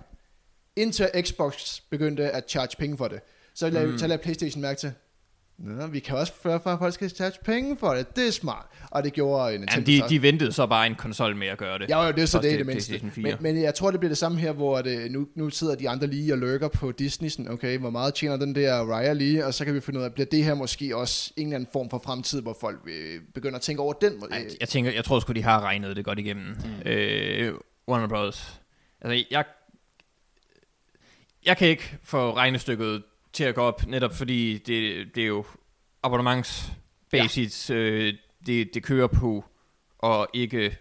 [0.77, 3.21] Indtil Xbox begyndte at charge penge for det.
[3.55, 3.99] Så lavede, Mm.
[3.99, 4.93] så Playstation mærke til,
[5.59, 8.17] Nå, vi kan også føre for, at folk skal charge penge for det.
[8.17, 8.67] Det er smart.
[8.91, 10.07] Og det gjorde øh, Nintendo Jamen, de, så.
[10.09, 11.89] de ventede så bare en konsol med at gøre det.
[11.89, 12.91] Ja, jo, det er så Også det, til det mindste.
[12.91, 13.23] PlayStation 4.
[13.23, 15.89] Men, men jeg tror, det bliver det samme her, hvor det, nu, nu sidder de
[15.89, 19.47] andre lige og lurker på Disney, sådan, okay, hvor meget tjener den der Raya lige,
[19.47, 21.71] og så kan vi finde ud af, bliver det her måske også en eller anden
[21.73, 24.13] form for fremtid, hvor folk øh, begynder at tænke over den.
[24.31, 26.47] Ej, Øh, jeg tænker, jeg tror sgu, de har regnet det godt igennem.
[26.85, 26.91] Mm.
[26.91, 27.55] Øh,
[27.89, 28.61] Warner Bros.
[29.01, 29.45] Altså, jeg,
[31.47, 35.45] jeg kan ikke få regnestykket til at gå op, netop fordi det, det er jo
[36.03, 36.73] abonnements
[37.11, 37.75] basis, ja.
[37.75, 38.15] øh,
[38.47, 39.45] det, det kører på,
[39.99, 40.77] og ikke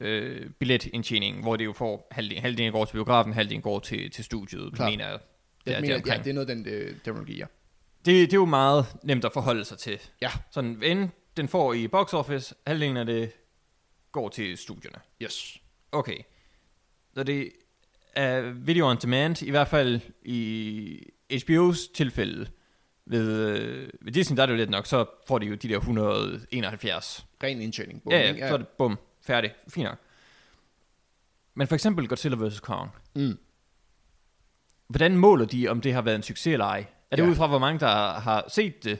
[0.00, 4.24] øh, billetindtjening, hvor det jo får halvdelen, halvdelen går til biografen, halvdelen går til, til
[4.24, 4.90] studiet, Klart.
[4.92, 5.12] mener jeg.
[5.12, 5.20] jeg
[5.66, 7.46] Det, er, mener, det, ja, det, er noget den øh, teknologi, ja.
[8.04, 10.00] det, det er jo meget nemt at forholde sig til.
[10.22, 10.30] Ja.
[10.50, 13.32] Sådan, end den får i box office, halvdelen af det
[14.12, 14.98] går til studierne.
[15.22, 15.58] Yes.
[15.92, 16.18] Okay.
[17.14, 17.52] Så det
[18.14, 21.00] er video on demand, i hvert fald i
[21.32, 22.46] HBO's tilfælde.
[23.06, 25.68] Ved, øh, ved Disney, der er det jo lidt nok, så får de jo de
[25.68, 27.26] der 171.
[27.42, 28.02] Ren indtjening.
[28.10, 28.40] Ja, ikke?
[28.40, 29.98] ja, så er det bum, færdig, fint nok.
[31.54, 32.60] Men for eksempel Godzilla vs.
[32.60, 32.90] Kong.
[33.14, 33.38] Mm.
[34.88, 36.84] Hvordan måler de, om det har været en succes eller ej?
[37.10, 37.28] Er det Ja.
[37.28, 38.98] ud fra, hvor mange der har set det?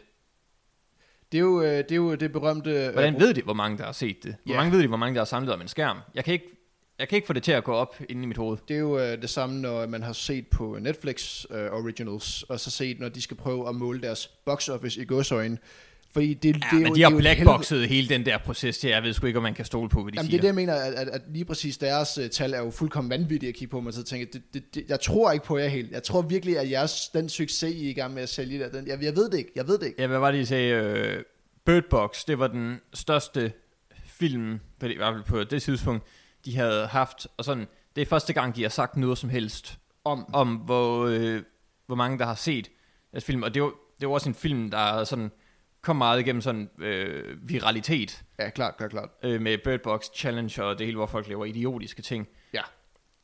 [1.33, 2.91] Det, er jo, øh, det er jo det berømte...
[2.93, 4.37] Hvordan øh, ved de, hvor mange der har set det?
[4.45, 4.59] Hvor Ja.
[4.61, 5.99] mange ved de, hvor mange der har samlet om en skærm?
[6.15, 6.47] Jeg kan ikke,
[6.99, 8.59] jeg kan ikke få det til at gå op inde i mit hoved.
[8.69, 12.61] Det er jo øh, det samme, når man har set på Netflix øh, Originals, og
[12.61, 15.59] så set, når de skal prøve at måle deres box office i godsøjne.
[16.13, 18.79] Fordi det, Ja, det er men jo, de har det blackboxet hele den der proces
[18.79, 20.39] til, jeg ved sgu ikke, om man kan stole på, hvad de Jamen, det siger.
[20.39, 23.11] er det, jeg mener, at, at, at lige præcis deres uh, tal er jo fuldkommen
[23.11, 25.69] vanvittige at kigge på, man så tænker, det, det, det, jeg tror ikke på jer
[25.69, 25.91] helt.
[25.91, 28.69] Jeg tror virkelig, at jeres, den succes, I er i gang med at sælge, der,
[28.69, 30.03] den, jeg, jeg ved det ikke, jeg ved det ikke.
[30.03, 31.17] Ja, hvad var det, I sagde?
[31.17, 31.23] Uh,
[31.67, 33.53] Bird Box, det var den største
[34.07, 36.05] film, på det, i hvert fald på det tidspunkt,
[36.45, 37.27] de havde haft.
[37.37, 41.07] Og sådan, det er første gang, de har sagt noget som helst Om, om, hvor,
[41.07, 41.43] øh,
[41.87, 42.69] hvor mange der har set
[43.13, 43.43] deres film.
[43.43, 45.31] Og det var, det var også en film, der sådan
[45.83, 48.23] kom meget igennem sådan øh, viralitet.
[48.39, 49.09] ja, klart, klart, klart.
[49.23, 52.29] øh, med Bird Box Challenge og det hele, hvor folk laver idiotiske ting.
[52.55, 52.63] Ja.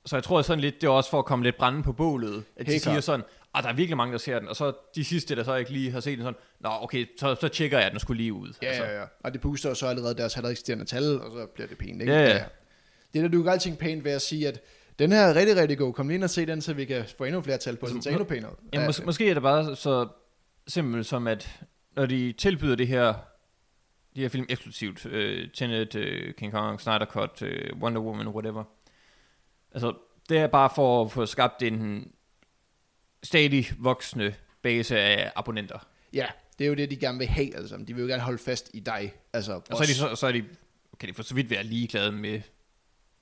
[0.07, 2.45] Så jeg tror sådan lidt, det er også for at komme lidt brænde på bålet,
[2.57, 3.05] at de Helt siger klart.
[3.05, 5.55] sådan, at der er virkelig mange, der ser den, og så de sidste, der så
[5.55, 8.23] ikke lige har set den sådan, nå okay, så, så tjekker jeg, at den skulle
[8.23, 8.53] lige ud.
[8.63, 8.85] Ja, altså.
[8.85, 9.05] ja, ja.
[9.25, 12.13] Og det booster så allerede deres halvdelen eksisterende tal, og så bliver det pænt, ikke?
[12.13, 12.45] Ja, ja.
[13.13, 14.61] Det er da, du kan altid pænt ved at sige, at
[14.99, 15.93] den her er rigtig, rigtig god.
[15.95, 17.95] Kom lige ind og se den, så vi kan få endnu flere tal på, så
[17.95, 18.55] den ser endnu pænere.
[18.73, 20.09] Ja, mås- måske er det bare så
[20.67, 21.61] simpelt som, at
[21.97, 23.15] når de tilbyder det her,
[24.17, 28.65] de her film eksklusivt, øh, Tenet, øh, King Kong, Snyder Cut, øh, Wonder Woman, whatever,
[29.73, 29.95] altså
[30.29, 32.11] det er bare for at få skabt en
[33.23, 35.79] stadig voksende base af abonnenter.
[36.13, 36.27] Ja,
[36.59, 37.77] Det er jo det, de gerne vil have, altså.
[37.89, 39.13] De vil jo gerne holde fast i dig.
[39.33, 40.45] Altså, Og så er, de, så, så er de,
[41.01, 42.41] kan de for så vidt være ligeglade med,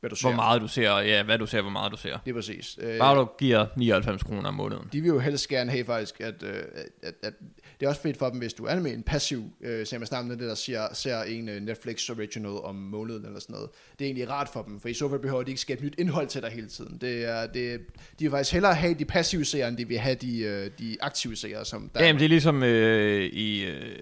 [0.01, 0.29] hvad du ser.
[0.29, 2.19] hvor meget du ser, ja, hvad du ser, hvor meget du ser.
[2.25, 2.79] Det er præcis.
[2.83, 4.89] Øh, Bare du giver 99 kroner om måneden.
[4.93, 6.63] de vil jo helst gerne have faktisk, at, øh,
[7.03, 7.33] at, at
[7.81, 10.09] det er også fedt for dem, hvis du er med en passiv, øh, som jeg
[10.09, 13.71] snakker med det, der siger, ser en øh, Netflix original om måneden eller sådan noget.
[13.99, 15.95] Det er egentlig rart for dem, for i så fald behøver de ikke skabe nyt
[15.99, 16.99] indhold til dig hele tiden.
[17.01, 17.81] Det er, det,
[18.19, 21.37] de vil faktisk hellere have de passive seere, end de vil have de, de aktive
[21.37, 23.97] seere, som der Ja, men det er ligesom øh, i øh,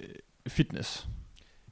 [0.48, 1.06] fitness.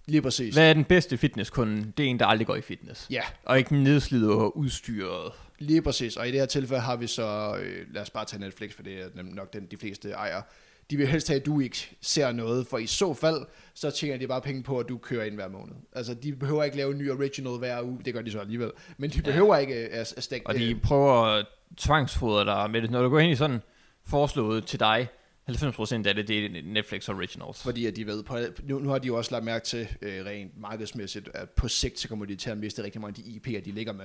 [0.07, 0.55] Lige præcis.
[0.55, 1.93] Hvad er den bedste fitnesskunde?
[1.97, 3.07] Det er en, der aldrig går i fitness.
[3.11, 5.33] Ja, Og ikke nedslidet og udstyret.
[5.59, 6.17] lige præcis.
[6.17, 8.83] Og i det her tilfælde har vi så, øh, lad os bare tage Netflix, for
[8.83, 10.43] det er nok den, de fleste ejer.
[10.91, 14.17] De vil helst have, at du ikke ser noget, for i så fald, så tjener
[14.19, 15.75] de bare penge på, at du kører ind hver måned.
[15.93, 18.71] Altså, de behøver ikke lave en ny original hver uge, det gør de så alligevel.
[18.99, 20.47] Men de behøver ikke øh, at, at stikke...
[20.47, 22.91] Og de prøver at tvangsfodre dig med det.
[22.91, 23.61] Når du går ind i sådan
[24.07, 25.09] foreslået til dig,
[25.50, 27.62] 90% af det, det er Netflix Originals.
[27.62, 30.24] Fordi at de ved, på, nu, nu har de jo også lagt mærke til øh,
[30.26, 33.57] rent markedsmæssigt, at på sigt, så kommer de til at miste rigtig mange af de
[33.59, 34.05] IP'er, de ligger med.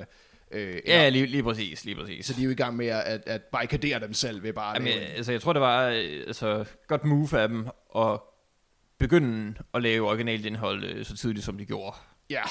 [0.51, 2.25] Øh, Ja, lige, lige præcis, lige præcis.
[2.25, 4.93] Så de er jo i gang med at, at barrikadere dem selv ved bare Jamen,
[4.93, 8.19] en- altså, jeg tror, det var øh, altså, godt move af dem at
[8.97, 11.95] begynde at lave originalt indhold øh, så tidligt, som de gjorde.
[12.29, 12.43] Ja.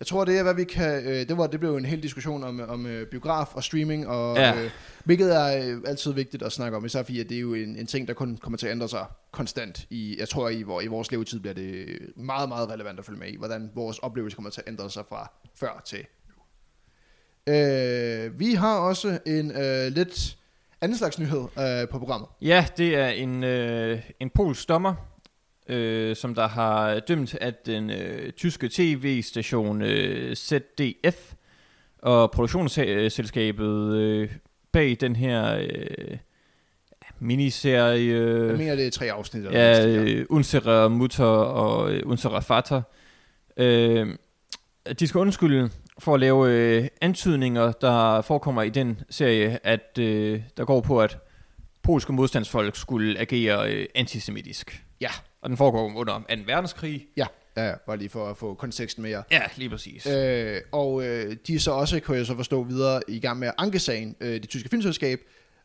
[0.00, 1.04] Jeg tror, det er, hvad vi kan...
[1.04, 4.36] Øh, det, var, det blev en hel diskussion om, om øh, biograf og streaming, og,
[4.36, 4.62] Ja.
[4.64, 4.70] øh,
[5.04, 7.76] hvilket er øh, altid vigtigt at snakke om, især fordi at det er jo en,
[7.76, 9.86] en ting, der kun kommer til at ændre sig konstant.
[9.90, 11.86] I, jeg tror, i, hvor, i vores levetid bliver det
[12.16, 15.04] meget, meget relevant at følge med i, hvordan vores oplevelse kommer til at ændre sig
[15.08, 17.52] fra før til nu.
[17.54, 20.36] Øh, vi har også en øh, lidt
[20.80, 22.28] anden slags nyhed øh, på programmet.
[22.42, 24.94] Ja, det er en, øh, en polsk dommer,
[25.70, 31.32] øh, som der har dømt, at den øh, tyske tv-station øh, ZDF
[31.98, 34.30] og produktionsselskabet øh,
[34.72, 36.16] bag den her øh,
[37.18, 38.46] miniserie...
[38.46, 39.46] Jeg mener, det er tre afsnit.
[39.46, 42.82] Eller ja, øh, Unsere Mutter og øh, Unsere Vater.
[43.56, 44.16] Øh,
[45.00, 50.42] de skal undskylde for at lave øh, antydninger, der forekommer i den serie, at øh,
[50.56, 51.18] der går på, at
[51.82, 54.84] polske modstandsfolk skulle agere øh, antisemitisk.
[55.00, 55.10] Ja.
[55.42, 56.24] Og den foregår under 2.
[56.46, 57.06] verdenskrig.
[57.16, 57.26] Ja,
[57.56, 59.22] ja, ja, bare lige for at få konteksten mere.
[59.30, 60.06] Ja, lige præcis.
[60.06, 63.50] Øh, og øh, de er så også, kan jeg så forstå, videre i gang med
[63.58, 65.20] ankesagen, øh, det tyske filmselskab,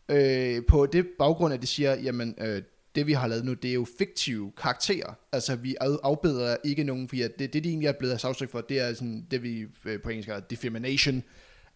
[0.10, 2.62] øh, på det baggrund, at de siger, jamen, øh,
[2.96, 5.14] det vi har lavet nu, det er jo fiktive karakterer.
[5.32, 8.52] Altså, vi af- afbeder ikke nogen, fordi at det, det, de egentlig er blevet sagsøgt
[8.52, 11.24] for, det er sådan, det vi øh, på engelsk kalder defamation.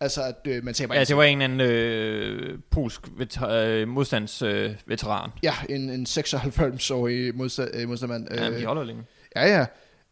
[0.02, 5.30] Altså, at øh, man taber Ja, det var en anden øh, polsk vet- øh, modstandsveteran.
[5.30, 5.40] Øh.
[5.44, 8.28] Ja, en, en 96-årig modstand, øh, modstandmand.
[8.32, 9.04] ja, de holder længe.
[9.36, 9.66] Ja, ja.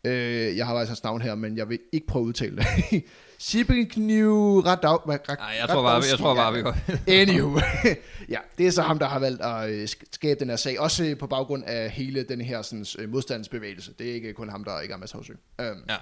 [0.04, 2.66] Øh, jeg har faktisk hans navn her, men jeg vil ikke prøve at udtale det.
[3.40, 5.00] Sibelkniv Radau...
[5.08, 5.18] Nej,
[5.60, 6.76] jeg tror bare, jeg tror bare, vi går.
[7.08, 7.60] Anywho.
[8.30, 10.80] ja, det er så ham, der har valgt at øh, sk- skabe den her sag.
[10.80, 13.92] Også øh, på baggrund af hele den her sådan, øh, modstandsbevægelse.
[14.00, 15.38] Det er ikke kun ham, der er i gang med at.
[15.60, 15.96] Um, Ja.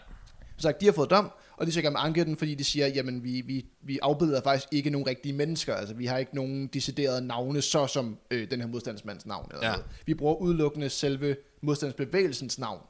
[0.57, 3.23] Så de har fået dom, og de skal gerne anke den, fordi de siger, jamen
[3.23, 5.75] vi, vi, vi afbeder faktisk ikke nogen rigtige mennesker.
[5.75, 9.47] Altså vi har ikke nogen deciderede navne, så som øh, den her modstandsmands navn.
[9.51, 9.71] Eller Ja.
[9.71, 9.85] noget.
[10.05, 12.81] Vi bruger udelukkende selve modstandsbevægelsens navn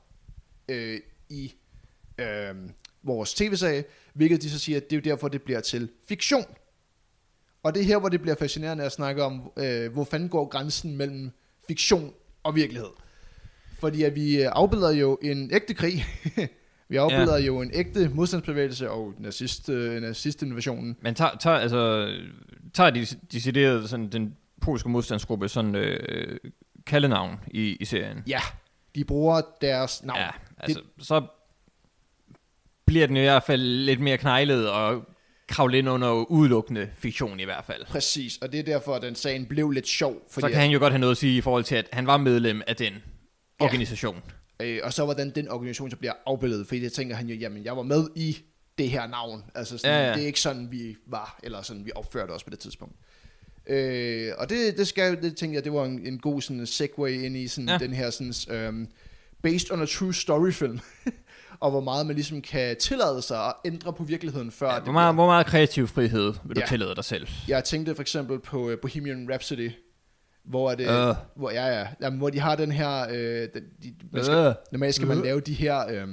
[0.70, 1.00] øh,
[1.30, 1.54] i
[2.18, 2.56] øh,
[3.04, 6.46] vores tv-serie, hvilket de så siger, at det er jo derfor, det bliver til fiktion.
[7.64, 10.46] Og det er her, hvor det bliver fascinerende at snakke om, øh, hvor fanden går
[10.48, 11.32] grænsen mellem
[11.68, 12.90] fiktion og virkelighed.
[13.80, 16.06] Fordi at vi afbilder jo en ægte krig,
[16.90, 17.46] vi afbilder ja.
[17.46, 20.98] jo en ægte modstandsbevægelse og nazist, øh, nazistinvasionen.
[21.02, 22.14] Men tager, tager, altså,
[22.74, 26.40] tager de decideret sådan, den polske modstandsgruppe sådan øh,
[26.86, 28.24] kaldenavn i, i serien?
[28.28, 28.40] Ja,
[28.96, 30.20] de bruger deres navn.
[30.20, 31.22] Ja, altså, det, så
[32.86, 35.04] bliver den i hvert fald lidt mere knejlet og
[35.48, 37.86] kravle ind under udelukkende fiktion i hvert fald.
[37.86, 40.14] Præcis, og det er derfor, at den sagen blev lidt sjov.
[40.30, 42.08] Fordi så kan han jo godt have noget at sige i forhold til, at han
[42.08, 42.94] var medlem af den
[43.62, 43.66] Ja.
[44.60, 47.64] Øh, og så hvordan den organisation så bliver afbildet, fordi det tænker han jo, jamen
[47.66, 48.38] jeg var med i
[48.78, 49.44] det her navn.
[49.56, 52.44] Altså sådan, Ja, ja, det er ikke sådan, vi var, eller sådan, vi opførte os
[52.44, 52.96] på det tidspunkt.
[53.68, 57.26] Øh, og det, det, skal, det tænker jeg, det var en, en god sådan, segue
[57.26, 57.78] ind i sådan, Ja.
[57.78, 58.88] den her sådan, um,
[59.44, 60.80] based on a true story film.
[61.60, 64.74] og hvor meget man ligesom kan tillade sig at ændre på virkeligheden før.
[64.74, 66.66] Ja, hvor, meget, hvor meget kreativ frihed vil du Ja.
[66.68, 67.28] tillade dig selv?
[67.48, 69.72] Jeg tænkte for eksempel på uh, Bohemian Rhapsody,
[70.46, 71.16] hvor, er det, uh.
[71.36, 74.54] hvor, ja, ja, jamen, hvor de har den her, øh, den, de, man skal, Øh.
[74.72, 75.24] normalt skal man Øh.
[75.24, 76.08] lave de her, øh.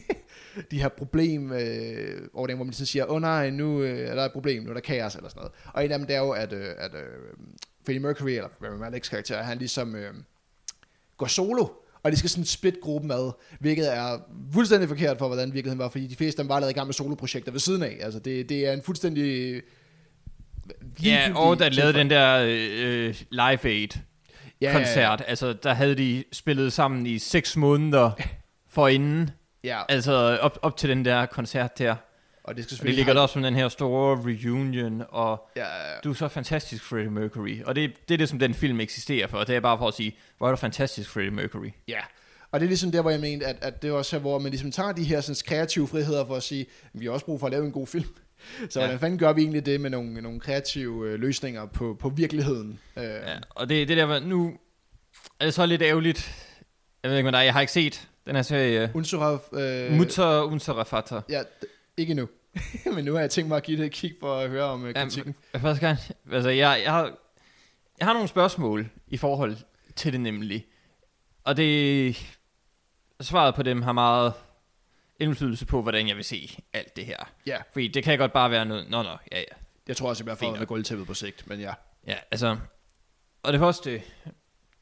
[0.70, 4.08] de her problem, øh, over den, hvor man sådan siger, åh oh, nej, nu øh,
[4.08, 5.52] er der et problem, nu er der kaos, eller sådan noget.
[5.74, 7.00] Og en af dem, det er jo, at, øh, at øh,
[7.84, 10.14] Freddie Mercury, eller Rami Malek's karakter, han ligesom øh,
[11.16, 11.66] går solo,
[12.02, 14.18] og de skal sådan split gruppen ad, hvilket er
[14.52, 16.86] fuldstændig forkert for, hvordan virkeligheden var, fordi de fleste af dem var allerede i gang
[16.86, 17.98] med soloprojekter ved siden af.
[18.00, 19.62] Altså, det, det er en fuldstændig...
[21.04, 23.88] Ja, og der lavede den der øh, Live Aid.
[24.60, 25.22] Ja, koncert.
[25.26, 28.10] Altså, der havde de spillet sammen i seks måneder
[28.74, 29.30] forinden.
[29.64, 31.94] Ja, Altså, op, op til den der koncert der.
[32.44, 35.60] og det skal Og det ligger der også som den her store reunion, og Ja,
[35.60, 36.00] ja, ja.
[36.04, 37.62] du er så fantastisk, Freddie Mercury.
[37.64, 39.44] Og det, det er det, som den film eksisterer for.
[39.44, 41.70] Det er bare for at sige, hvor er du fantastisk, Freddie Mercury.
[41.88, 42.00] Ja,
[42.52, 44.38] og det er ligesom der, hvor jeg mente, at, at det er også her, hvor
[44.38, 47.40] man ligesom tager de her sådan, kreative friheder for at sige, vi har også brug
[47.40, 48.04] for at lave en god film.
[48.70, 48.86] Så Ja.
[48.86, 52.78] hvordan fanden gør vi egentlig det med nogle, nogle kreative øh, løsninger på, på virkeligheden?
[52.96, 54.52] Øh, Ja, og det, det der, var- nu
[55.40, 56.44] er det så lidt ærgerligt.
[57.02, 58.90] Jeg ved ikke med dig, jeg har ikke set den her serie.
[58.94, 61.20] Unsura, øh, Mutter Unsarafata.
[61.28, 61.42] Ja,
[61.96, 62.28] ikke endnu.
[62.94, 64.84] Men nu har jeg tænkt mig at give det et kig for at høre om
[64.86, 65.34] øh, Jamen, kritikken.
[65.52, 65.98] Jeg, først gerne,
[66.32, 67.02] altså, jeg, jeg, har,
[67.98, 69.56] jeg har nogle spørgsmål i forhold
[69.96, 70.66] til det nemlig.
[71.44, 72.16] Og det,
[73.20, 74.32] svaret på dem har meget
[75.18, 77.16] indflydelse på, hvordan jeg vil se alt det her.
[77.46, 79.44] Ja, Fordi det kan godt bare være noget, nå nå, ja ja.
[79.88, 80.58] jeg tror også, jeg bliver nok.
[80.58, 81.74] med gulvtæppet på sigt, men ja.
[82.06, 82.56] Ja, altså,
[83.42, 84.02] og det første,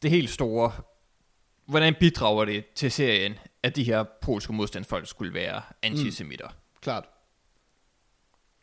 [0.02, 0.72] det helt store,
[1.66, 6.48] hvordan bidrager det til serien, at de her polske modstandsfolk skulle være antisemitter?
[6.48, 6.54] Mm.
[6.80, 7.04] Klart.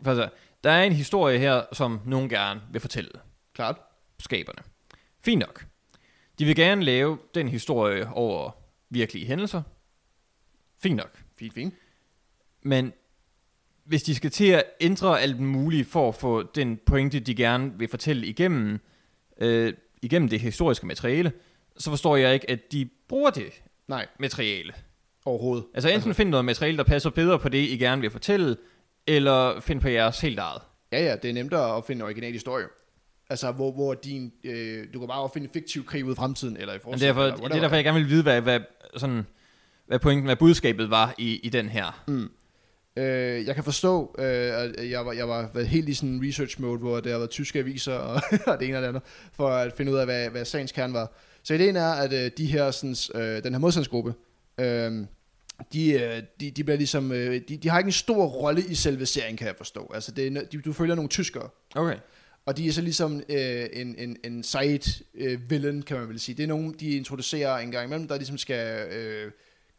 [0.05, 0.29] Altså,
[0.63, 3.11] der er en historie her, som nogen gerne vil fortælle
[3.53, 3.75] Klart.
[4.19, 4.63] skaberne.
[5.21, 5.65] Fint nok.
[6.39, 8.51] De vil gerne lave den historie over
[8.89, 9.61] virkelige hændelser.
[10.79, 11.22] Fint nok.
[11.39, 11.73] Fint, fint.
[12.61, 12.93] Men
[13.83, 17.71] hvis de skal til at ændre alt muligt for at få den pointe, de gerne
[17.77, 18.79] vil fortælle igennem,
[19.37, 21.31] øh, igennem det historiske materiale,
[21.77, 24.73] så forstår jeg ikke, at de bruger det Nej, materiale.
[25.25, 25.65] overhovedet.
[25.73, 28.57] Altså enten altså, find noget materiale, der passer bedre på det, I gerne vil fortælle,
[29.07, 30.61] eller find på jeres helt eget.
[30.91, 32.65] Ja, ja, det er nemt at opfinde en original historie.
[33.29, 36.57] Altså, hvor, hvor din, øh, du kan bare opfinde en fiktiv krig ud i fremtiden,
[36.57, 37.07] eller i Men fortiden.
[37.07, 38.59] derfor, eller det er derfor, jeg gerne vil vide, hvad, hvad,
[38.97, 39.25] sådan,
[39.93, 42.03] hvad pointen, hvad budskabet var i, i den her.
[42.07, 42.29] Mm.
[42.97, 46.27] Øh, jeg kan forstå, øh, at jeg var, jeg var været helt i sådan en
[46.27, 49.01] research mode, hvor der har været tyske aviser og, og det ene og det andet,
[49.33, 51.11] for at finde ud af, hvad, hvad sagens kerne var.
[51.43, 54.13] Så ideen er, at øh, de her, sådan, øh, den her modstandsgruppe,
[54.59, 54.91] øh,
[55.73, 58.75] de, øh, de, de, bliver ligesom, øh, de, de har ikke en stor rolle i
[58.75, 59.91] selve serien, kan jeg forstå.
[59.93, 61.97] Altså, det er, de, du følger nogle tyskere, Okay.
[62.45, 66.19] og de er så ligesom øh, en, en, en side øh, villain, kan man vel
[66.19, 66.35] sige.
[66.35, 69.31] Det er nogen, de introducerer en gang imellem, der ligesom skal øh,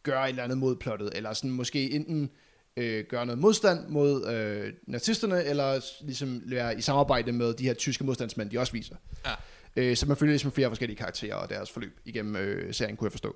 [0.05, 2.29] gøre et eller andet mod plottet, eller sådan måske enten
[2.77, 7.73] øh, gøre noget modstand mod øh, nazisterne, eller ligesom være i samarbejde med de her
[7.73, 8.95] tyske modstandsmænd, de også viser.
[9.25, 9.31] Ja.
[9.75, 13.05] Øh, så man følger ligesom flere forskellige karakterer og deres forløb igennem øh, serien, kunne
[13.05, 13.35] jeg forstå.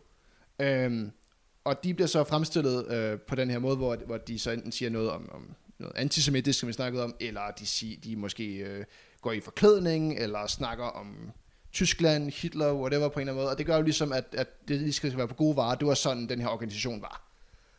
[0.61, 1.11] Øhm,
[1.63, 4.71] og de bliver så fremstillet øh, på den her måde, hvor, hvor de så enten
[4.71, 8.55] siger noget om, om noget antisemitisk, som vi snakkede om, eller de, sig, de måske
[8.55, 8.85] øh,
[9.21, 11.31] går i forklædning, eller snakker om
[11.73, 13.51] Tyskland, Hitler, whatever på en eller anden måde.
[13.51, 15.75] Og det gør jo ligesom, at, at det lige skal være på gode varer.
[15.75, 17.25] Det var sådan, den her organisation var.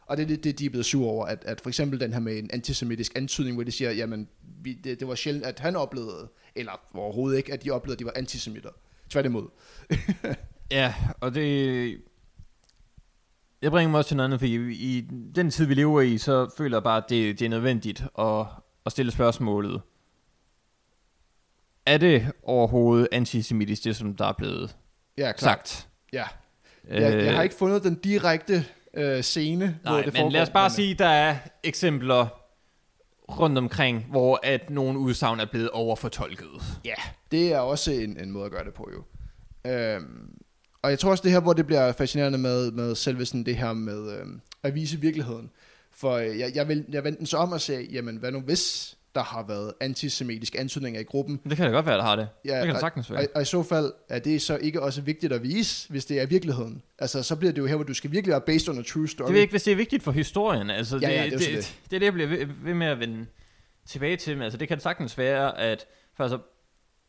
[0.07, 2.12] Og det er det, det, de er blevet sur over, at, at for eksempel den
[2.12, 4.29] her med en antisemitisk antydning, hvor de siger, jamen,
[4.62, 7.98] vi, det, det var sjældent, at han oplevede, eller overhovedet ikke, at de oplevede, at
[7.98, 8.70] de var antisemitter.
[9.11, 9.48] Tværtimod.
[10.70, 12.00] Ja, og det...
[13.62, 16.18] Jeg bringer mig også til noget andet, fordi i, i den tid, vi lever i,
[16.18, 18.46] så føler jeg bare, at det, det er nødvendigt at,
[18.87, 19.81] at stille spørgsmålet.
[21.87, 24.77] Er det overhovedet antisemitisk, det som der er blevet
[25.19, 25.40] Ja, klart.
[25.69, 25.88] sagt?
[26.12, 26.25] Ja.
[26.88, 28.64] Jeg, jeg har Øh, ikke fundet den direkte
[28.95, 30.31] øh, scene, hvor Nej, det men foregår.
[30.31, 32.27] lad os bare men, sige, der er eksempler
[33.29, 36.47] rundt omkring, hvor at nogle udsagn er blevet overfortolket.
[36.85, 36.95] Ja,
[37.31, 39.05] det er også en, en måde at gøre det på jo.
[39.71, 40.33] Øhm,
[40.83, 43.57] og jeg tror også det her, hvor det bliver fascinerende med, med selve sådan det
[43.57, 45.51] her med øhm, at vise virkeligheden.
[45.90, 48.40] For øh, jeg, jeg, vil, jeg vendte den så om og sagde, jamen hvad nu
[48.40, 51.40] hvis der har været antisemitiske antydninger i gruppen?
[51.49, 52.29] Det kan da godt være, der har det.
[52.44, 53.27] Ja, det kan og- sagtens Og, være.
[53.35, 56.27] og i så fald er det så ikke også vigtigt at vise, hvis det er
[56.27, 56.83] virkeligheden.
[56.99, 59.09] Altså så bliver det jo her, hvor du skal virkelig være based on a true
[59.09, 59.29] story.
[59.29, 60.70] Det er ikke, hvis det er vigtigt for historien.
[60.70, 61.75] Altså, Ja, det, ja, det er det, det, det.
[61.90, 63.27] det, er det, jeg bliver ved, ved med at vende
[63.87, 64.37] tilbage til.
[64.37, 66.38] Men Altså, det kan sagtens være, at for altså,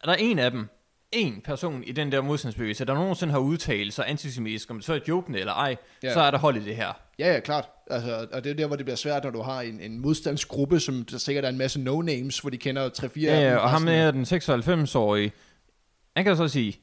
[0.04, 0.68] er der en af dem,
[1.12, 4.93] en person i den der modstandsbevægelse, der nogensinde har udtalt sig antisemitisk, om det så
[4.93, 6.13] er jokende eller ej, Ja.
[6.13, 6.93] så er der hold i det her.
[7.19, 7.69] Ja, ja, klart.
[7.89, 10.80] Altså, og det er der, hvor det bliver svært, når du har en, en modstandsgruppe,
[10.80, 13.69] som der sikkert er en masse no-names, hvor de kender 3-4 af Ja, ja, og
[13.69, 15.32] ham er- den 96-årige,
[16.15, 16.80] han kan så sige,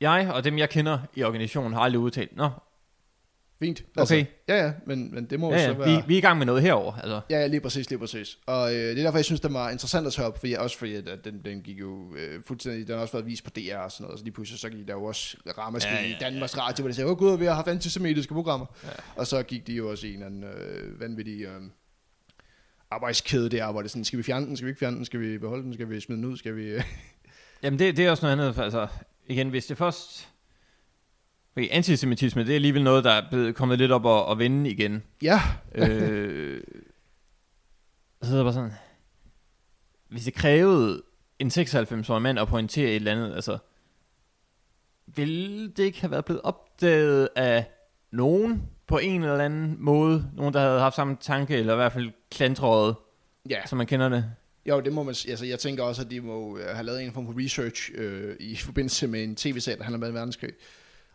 [0.00, 2.50] jeg og dem, jeg kender i organisationen, har aldrig udtalt, nå,
[3.64, 3.84] Fint.
[3.96, 4.24] Okay.
[4.48, 6.02] ja, ja, men, men det må ja, jo så ja, være...
[6.02, 6.92] vi, vi er i gang med noget herover.
[6.92, 7.20] Altså.
[7.30, 8.38] Ja, ja, lige præcis, lige præcis.
[8.46, 10.78] Og øh, det er derfor, jeg synes, det var interessant at tage op, fordi, også
[10.78, 13.50] fordi, at, at den, den gik jo øh, fuldstændig, den har også været vist på
[13.50, 16.02] DR og sådan noget, så lige pludselig så gik der jo også ramaskrig Ja, ja,
[16.02, 18.66] ja, ja, i Danmarks Radio, hvor de sagde, åh gud, vi har haft antisemitiske programmer.
[18.84, 18.88] Ja.
[19.16, 21.60] Og så gik de jo også i en anden øh, vanvittig øh,
[22.90, 25.20] arbejdskæde der, hvor det sådan, skal vi fjerne den, skal vi ikke fjerne den, skal
[25.20, 26.62] vi beholde den, skal vi smide den ud, skal vi...
[26.62, 26.82] Øh,
[27.62, 28.54] Jamen, det, det er også noget andet.
[28.54, 28.86] for Altså,
[29.26, 30.28] igen, hvis det først...
[31.54, 34.70] Fordi antisemitisme, det er alligevel noget, der er blevet kommet lidt op og, og vende
[34.70, 35.02] igen.
[35.22, 35.40] ja,
[35.74, 36.60] øh,
[38.22, 38.72] så er det bare sådan...
[40.08, 41.02] Hvis det krævede
[41.38, 43.58] en 96-årig mand at pointere et eller andet, altså...
[45.06, 47.64] Vil det ikke have været blevet opdaget af
[48.10, 50.30] nogen på en eller anden måde?
[50.36, 52.96] Nogen, der havde haft samme tanke, eller i hvert fald klantrådet,
[53.50, 54.24] Ja, som man kender det?
[54.68, 57.12] jo, det må man altså, Jeg tænker også, at de må øh, have lavet en
[57.12, 60.18] form for research øh, i forbindelse med en tv-serie, der handler om 2.
[60.18, 60.50] verdenskrig.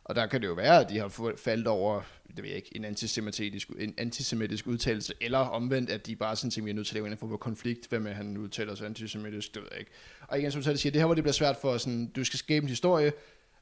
[0.09, 2.75] Og der kan det jo være, at de har faldt over, det ved jeg ikke,
[2.75, 6.87] en antisemitisk, en antisemitisk udtalelse, eller omvendt, at de bare sådan tænker, vi er nødt
[6.87, 9.69] til at lave en form for konflikt, hvem er han udtaler sig antisemitisk, det ved
[9.71, 9.91] jeg ikke.
[10.27, 12.39] Og igen, som du siger, det her, hvor det bliver svært for, sådan, du skal
[12.39, 13.13] skabe en historie,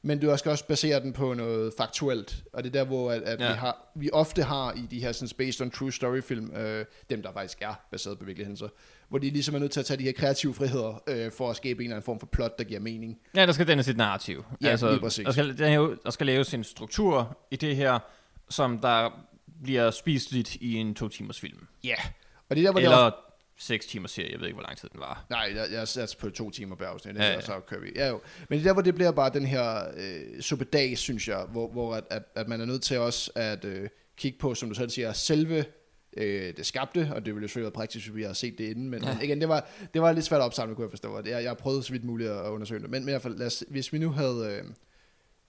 [0.02, 3.22] men du skal også basere den på noget faktuelt, og det er der, hvor at,
[3.22, 3.52] at ja.
[3.52, 6.84] vi, har, vi ofte har i de her sådan, based on true story film, øh,
[7.10, 8.68] dem der faktisk er baseret på virkeligheden, hændelser,
[9.08, 11.56] hvor de ligesom er nødt til at tage de her kreative friheder, øh, for at
[11.56, 13.18] skabe en eller anden form for plot, der giver mening.
[13.36, 14.44] Ja, der skal dannes sit narrativ.
[14.62, 15.24] Ja, altså, lige præcis.
[15.24, 17.98] Der skal, der, der skal laves en struktur i det her,
[18.50, 19.10] som der
[19.62, 21.66] bliver spist lidt i en to timers film.
[21.84, 21.96] Ja,
[22.50, 23.10] og det er der, hvor eller der
[23.58, 25.26] 6 timer serie, jeg ved ikke, hvor lang tid den var.
[25.30, 27.36] Nej, jeg, jeg satte på to timer per afsnit, ja, ja.
[27.36, 27.92] og så kører vi.
[27.96, 28.20] Ja, jo.
[28.48, 31.94] Men det der, hvor det bliver bare den her øh, suppedag, synes jeg, hvor, hvor
[31.94, 34.90] at, at, at man er nødt til også at øh, kigge på, som du selv
[34.90, 35.64] siger, selve
[36.16, 38.64] øh, det skabte, og det ville jo selvfølgelig være praktisk, hvis vi har set det
[38.64, 39.18] inden, men ja.
[39.22, 41.56] igen, det var, det var lidt svært at opsamle, kunne jeg forstå, og jeg, jeg
[41.56, 43.92] prøvede så vidt muligt at undersøge det, men, men i hvert fald, lad os, hvis
[43.92, 44.74] vi nu havde øh,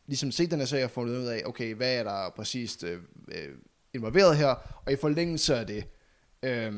[0.08, 3.00] ligesom set den her serie og fundet ud af, okay, hvad er der præcist øh,
[3.32, 3.50] øh
[3.94, 5.84] involveret her, og i forlængelse af det,
[6.44, 6.74] øh,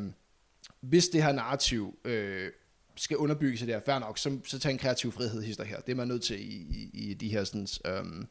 [0.81, 2.51] hvis det her narrativ øh,
[2.95, 5.79] skal underbygges i det her, fair nok, så, så tag en kreativ frihed hister her.
[5.79, 7.67] Det er man nødt til i, i, i de her sådan,
[7.99, 8.27] um,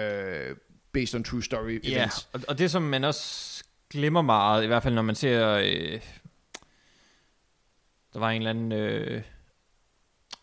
[0.00, 0.56] øh,
[0.92, 2.28] based on true story Ja, events.
[2.32, 5.50] og, og det som man også glemmer meget, i hvert fald når man ser...
[5.50, 6.00] Øh,
[8.12, 9.22] der var en eller anden øh,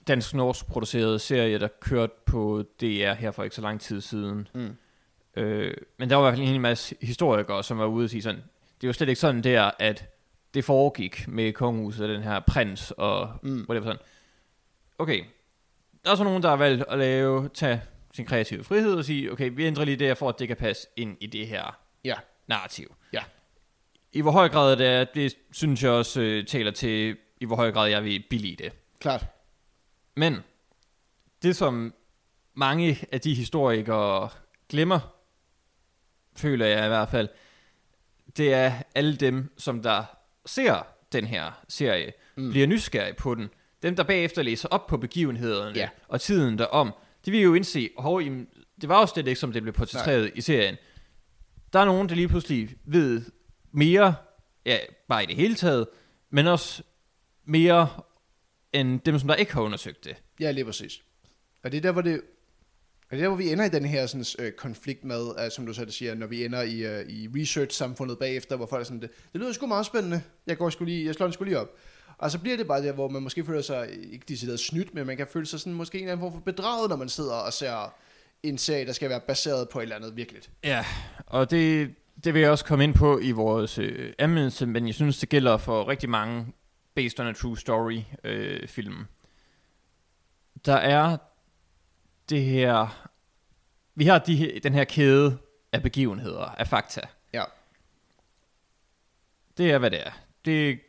[0.08, 4.48] dansk-norsk produceret serie, der kørte på DR her for ikke så lang tid siden.
[4.54, 4.76] Mm.
[5.36, 8.10] Øh, men der var i hvert fald en hel masse historikere, som var ude og
[8.10, 8.42] sige sådan,
[8.82, 10.11] det er jo slet ikke sådan der, at
[10.54, 13.66] det foregik med kongehuset og den her prins og Mm.
[13.70, 14.02] whatever sådan.
[15.00, 15.24] Okay,
[16.06, 17.82] der er så nogen, der har valgt at lave, tage
[18.14, 20.58] sin kreative frihed og sige, okay, vi ændrer lige det her, for at det kan
[20.58, 22.16] passe ind i det her Ja,
[22.48, 22.96] narrativ.
[23.14, 23.24] Ja.
[24.14, 27.56] I hvor høj grad det er, det synes jeg også øh, taler til, i hvor
[27.56, 28.74] høj grad jeg vil billige det.
[29.00, 29.26] klart.
[30.16, 30.38] Men
[31.44, 31.94] det som
[32.54, 34.30] mange af de historikere
[34.70, 35.00] glemmer,
[36.36, 37.30] føler jeg i hvert fald,
[38.38, 40.04] det er alle dem, som der
[40.46, 42.50] ser den her serie, mm.
[42.50, 43.50] bliver nysgerrige på den.
[43.84, 45.90] Dem, der bagefter læser op på begivenhederne Ja.
[46.08, 46.92] og tiden derom,
[47.26, 48.48] de vil jo indse, hov, jamen,
[48.82, 50.76] det var jo slet ikke, som det blev portrætteret i serien.
[51.74, 53.22] Der er nogen, der lige pludselig ved
[53.72, 54.16] mere,
[54.66, 54.78] ja,
[55.10, 55.88] bare i det hele taget,
[56.30, 56.84] men også
[57.46, 57.90] mere
[58.74, 60.16] end dem, som der ikke har undersøgt det.
[60.40, 61.02] Ja, lige præcis.
[61.64, 62.22] Og det er der, hvor det...
[63.12, 65.52] Men det er der, hvor vi ender i den her sådan, øh, konflikt med, øh,
[65.52, 68.84] som du selv siger, når vi ender i, øh, i research-samfundet bagefter, hvor folk er
[68.84, 71.44] sådan, det, det lyder sgu meget spændende, jeg, går sgu lige, jeg slår den sgu
[71.44, 71.70] lige op.
[72.18, 75.08] Og så bliver det bare der, hvor man måske føler sig, ikke decideret snydt, men
[75.08, 77.34] man kan føle sig sådan, måske en eller anden form for bedraget, når man sidder
[77.34, 77.94] og ser
[78.44, 80.50] en serie, der skal være baseret på et eller andet virkeligt.
[80.64, 80.86] Ja,
[81.26, 84.96] og det, det vil jeg også komme ind på i vores øh, anmeldelse, men jeg
[84.96, 86.46] synes, det gælder for rigtig mange
[86.96, 89.06] based on a true story øh, film.
[90.66, 91.18] Der er
[92.32, 93.08] det her,
[93.96, 95.38] vi har de, den her kæde
[95.72, 97.02] af begivenheder, af fakta.
[97.34, 97.44] Ja,
[99.58, 100.12] Det er, hvad det er.
[100.46, 100.80] Det,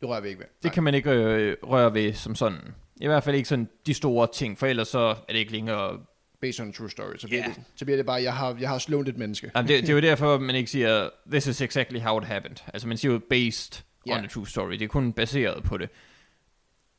[0.00, 0.46] det rører vi ikke ved.
[0.62, 2.74] det kan man ikke øh, røre ved som sådan.
[2.96, 6.00] I hvert fald ikke sådan de store ting, for ellers så er det ikke længere
[6.40, 7.16] Based on true story.
[7.18, 7.48] Så bliver, Ja.
[7.48, 9.50] det, så bliver det bare, jeg har, jeg har slået et menneske.
[9.56, 12.56] Jamen, det, det er jo derfor, man ikke siger, this is exactly how it happened.
[12.74, 14.18] Altså, man siger jo based Ja.
[14.18, 14.72] on a true story.
[14.72, 15.88] Det er kun baseret på det.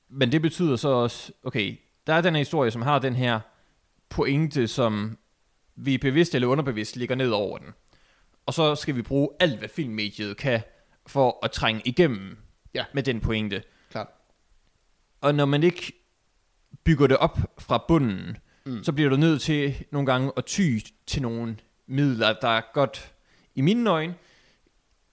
[0.09, 3.39] Men det betyder så også, okay, der er den her historie, som har den her
[4.09, 5.17] pointe, som
[5.75, 7.67] vi bevidst eller underbevidst ligger ned over den.
[8.45, 10.61] Og så skal vi bruge alt, hvad filmmediet kan,
[11.07, 12.37] for at trænge igennem
[12.73, 12.85] Ja.
[12.93, 13.63] med den pointe.
[13.91, 14.07] Klart.
[15.21, 15.93] Og når man ikke
[16.83, 18.83] bygger det op fra bunden, mm.
[18.83, 23.13] så bliver du nødt til nogle gange at ty til nogle midler, der godt
[23.55, 24.15] i mine øjne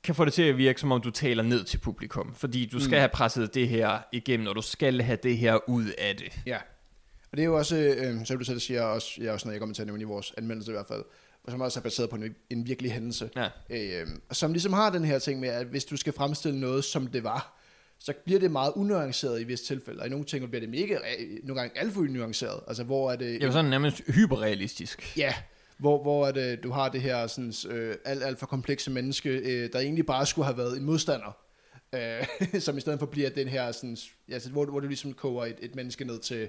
[0.02, 2.35] kan få det til at virke, som om du taler ned til publikum.
[2.35, 5.87] Fordi du skal have presset det her igennem, og du skal have det her ud
[5.98, 6.40] af det.
[6.46, 6.59] Ja.
[7.34, 9.60] Og det er jo også, øh, som du selv siger, også, jeg også noget, jeg
[9.60, 11.02] kommer til at nævne i vores anmeldelse i hvert fald,
[11.48, 13.30] som også er baseret på en, en virkelig hændelse.
[13.37, 13.48] Ja.
[13.70, 16.85] Øh, og som ligesom har den her ting med, at hvis du skal fremstille noget,
[16.85, 17.58] som det var,
[17.98, 20.00] så bliver det meget unuanceret i visse tilfælde.
[20.00, 20.98] Og i nogle ting bliver det mega,
[21.42, 22.60] nogle gange alt for unuanceret.
[22.68, 23.42] Altså hvor er det...
[23.42, 25.16] Er jo sådan nærmest hyperrealistisk.
[25.16, 25.35] Ja,
[25.78, 29.30] hvor, hvor er det, du har det her sådan, øh, alt, alt for komplekse menneske,
[29.30, 31.37] øh, der egentlig bare skulle have været en modstander.
[31.94, 33.96] Øh, som i stedet for bliver den her, sådan,
[34.32, 36.48] altså, hvor, hvor du ligesom koger et, et menneske ned til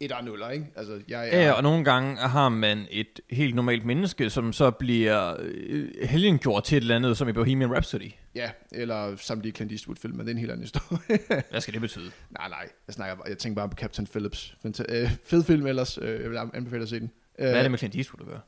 [0.00, 0.66] et og nuller, ikke?
[0.76, 4.70] Altså, jeg er, Ja, og nogle gange har man et helt normalt menneske, som så
[4.70, 8.10] bliver øh, helgengjort til et eller andet, som i Bohemian Rhapsody.
[8.34, 11.18] ja, eller samtlige Clint Eastwood-film, men det er en helt anden historie.
[11.50, 12.10] Hvad skal det betyde?
[12.30, 14.56] nej, nej, jeg, snakker, bare- jeg tænker bare på Captain Phillips.
[14.66, 17.10] Fanta- øh, fed film ellers, øh, jeg vil anbefale at se den.
[17.38, 18.40] Hvad er det med Clint Eastwood at gøre?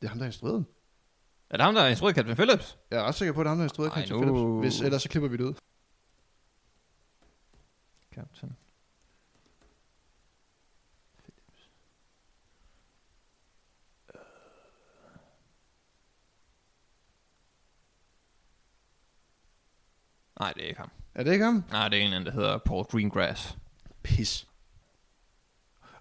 [0.00, 0.66] Det er ham, der har instrueret den.
[1.50, 2.78] Er det ham, der er instrueret Captain Phillips?
[2.90, 4.76] Jeg er også sikker på, at det er ham, der har instrueret Captain nu- Phillips.
[4.78, 5.54] Hvis, ellers så klipper vi det ud.
[8.14, 8.52] Captain
[20.40, 20.90] Nej, det er ikke ham.
[21.14, 21.64] Er det ikke ham?
[21.70, 23.56] Nej, det er en anden, der hedder Paul Greengrass.
[24.02, 24.46] Pis.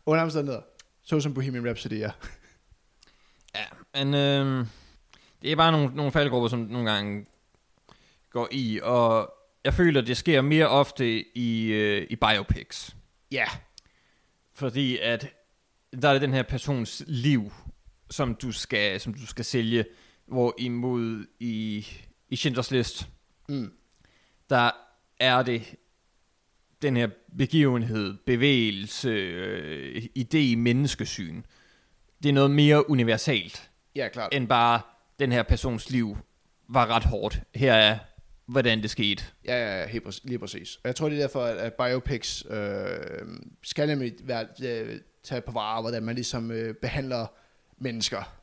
[0.05, 0.61] Under omstændigheder.
[1.03, 2.11] Så som Bohemian Rhapsody er.
[3.55, 4.67] Ja, men øh,
[5.41, 7.25] det er bare nogle, nogle faldgrupper, som nogle gange
[8.29, 9.33] går i, og
[9.63, 12.95] jeg føler, det sker mere ofte i, øh, i biopics.
[13.31, 13.45] Ja.
[14.53, 15.29] Fordi at
[16.01, 17.51] der er det den her persons liv,
[18.09, 19.85] som du skal, som du skal sælge,
[20.25, 21.87] hvorimod i,
[22.29, 23.09] i Schindlers List,
[23.49, 23.71] Mm.
[24.49, 24.71] Der
[25.19, 25.75] er det
[26.81, 31.41] den her begivenhed, bevægelse, øh, idé, menneskesyn.
[32.23, 34.33] Det er noget mere universalt, Ja, klart.
[34.35, 34.81] end bare
[35.19, 36.17] den her persons liv
[36.67, 37.41] var ret hårdt.
[37.55, 37.97] Her er,
[38.45, 39.23] hvordan det skete.
[39.45, 40.75] Ja, ja, ja, helt præcis, lige præcis.
[40.75, 42.97] Og jeg tror, det er derfor, at, at biopics øh,
[43.63, 47.27] skal nemlig være, øh, tage på vare, hvordan man ligesom øh, behandler
[47.77, 48.35] mennesker.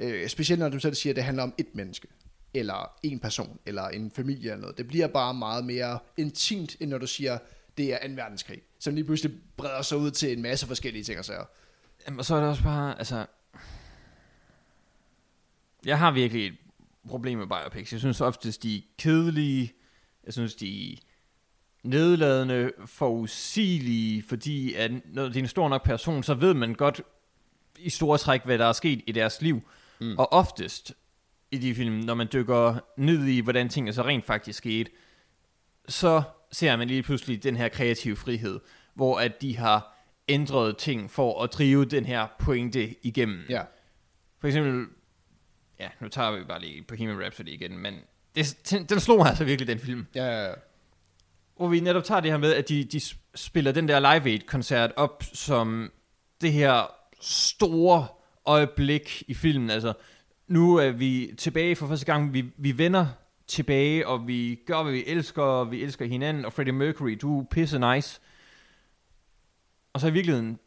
[0.00, 2.08] Øh, specielt når du selv siger, at det handler om et menneske,
[2.54, 4.78] eller en person, eller en familie eller noget.
[4.78, 7.38] Det bliver bare meget mere intimt, end når du siger,
[7.76, 11.18] det er en verdenskrig, som lige pludselig breder sig ud til en masse forskellige ting
[11.18, 11.44] og sager.
[12.06, 13.26] Jamen, og så er det også bare, altså...
[15.84, 16.54] Jeg har virkelig et
[17.08, 17.92] problem med biopics.
[17.92, 19.72] Jeg synes oftest, de er kedelige.
[20.24, 20.96] Jeg synes, de er
[21.82, 27.02] nedladende, forudsigelige, fordi at når det er en stor nok person, så ved man godt
[27.78, 29.62] i store træk, hvad der er sket i deres liv.
[30.00, 30.18] Mm.
[30.18, 30.92] Og oftest
[31.52, 34.90] i de film, når man dykker ned i, hvordan tingene så rent faktisk skete,
[35.88, 36.22] så
[36.52, 38.60] ser man lige pludselig den her kreative frihed,
[38.94, 39.96] hvor at de har
[40.28, 43.46] ændret ting for at drive den her pointe igennem.
[43.48, 43.62] Ja,
[44.40, 44.86] For eksempel,
[45.80, 47.94] ja, nu tager vi bare lige Bohemian Rhapsody igen, men
[48.34, 50.06] det, den, den slog mig altså virkelig, den film.
[50.14, 50.54] ja, ja, ja.
[51.56, 53.00] Hvor vi netop tager det her med, at de, de
[53.34, 55.92] spiller den der Live Aid-koncert op som
[56.40, 58.06] det her store
[58.46, 59.70] øjeblik i filmen.
[59.70, 59.92] Altså,
[60.50, 62.32] nu er vi tilbage for første gang.
[62.34, 63.06] Vi, vi vender
[63.46, 66.44] tilbage, og vi gør, hvad vi elsker, og vi elsker hinanden.
[66.44, 68.20] Og Freddie Mercury, du er pisse nice.
[69.92, 70.58] Og så i virkeligheden,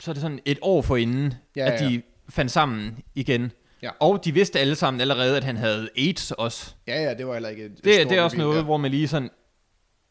[0.00, 1.88] så er det sådan et år forinden, Ja, ja, at ja.
[1.88, 3.52] de fandt sammen igen.
[3.82, 3.90] Ja.
[4.00, 6.74] Og de vidste alle sammen allerede, at han havde AIDS også.
[6.86, 8.62] ja, ja, det var heller ikke et, et Det, det er også noget, ja.
[8.64, 9.30] hvor man lige sådan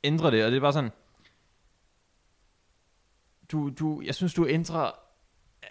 [0.03, 0.91] ændrer det, og det er bare sådan,
[3.51, 4.91] du, du, jeg synes, du ændrer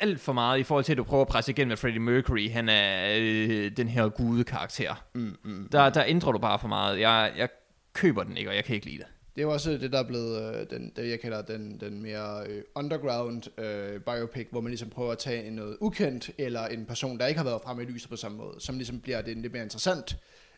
[0.00, 2.50] alt for meget i forhold til, at du prøver at presse igennem med Freddie Mercury.
[2.50, 5.04] Han er øh, den her gude karakter.
[5.14, 5.68] Mm, mm.
[5.72, 7.00] Der, der ændrer du bare for meget.
[7.00, 7.48] Jeg, jeg
[7.92, 9.06] køber den ikke, og jeg kan ikke lide det.
[9.36, 12.02] Det er jo også det, der er blevet, øh, den, det jeg kalder den, den
[12.02, 16.66] mere øh, underground øh, biopic, hvor man ligesom prøver at tage en noget ukendt, eller
[16.66, 19.22] en person, der ikke har været fremme i lyset på samme måde, som ligesom bliver
[19.22, 20.16] det lidt mere interessant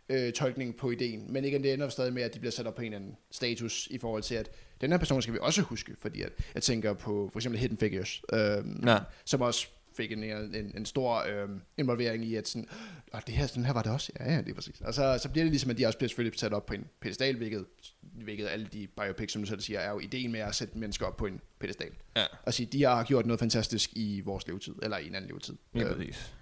[0.09, 1.33] øh, tolkning på ideen.
[1.33, 3.17] Men igen, det ender stadig med, at de bliver sat op på en eller anden
[3.31, 4.51] status i forhold til, at
[4.81, 7.79] den her person skal vi også huske, fordi at, jeg tænker på for eksempel Hidden
[7.79, 8.99] Figures, øh, Ja.
[9.25, 11.49] som også fik en, en, en stor øh,
[11.79, 12.69] involvering i, at sådan,
[13.13, 14.13] og det her, sådan her var det også.
[14.21, 14.81] Ja, ja, det er præcis.
[14.81, 16.87] Og så, så bliver det ligesom, at de også bliver selvfølgelig sat op på en
[17.01, 17.65] pedestal, hvilket,
[18.03, 21.07] hvilket alle de biopics, som du selv siger, er jo ideen med at sætte mennesker
[21.07, 21.91] op på en pedestal.
[22.17, 22.25] Ja.
[22.43, 25.57] Og sige, de har gjort noget fantastisk i vores levetid, eller i en anden levetid.
[25.75, 26.35] Ja, Øh, præcis.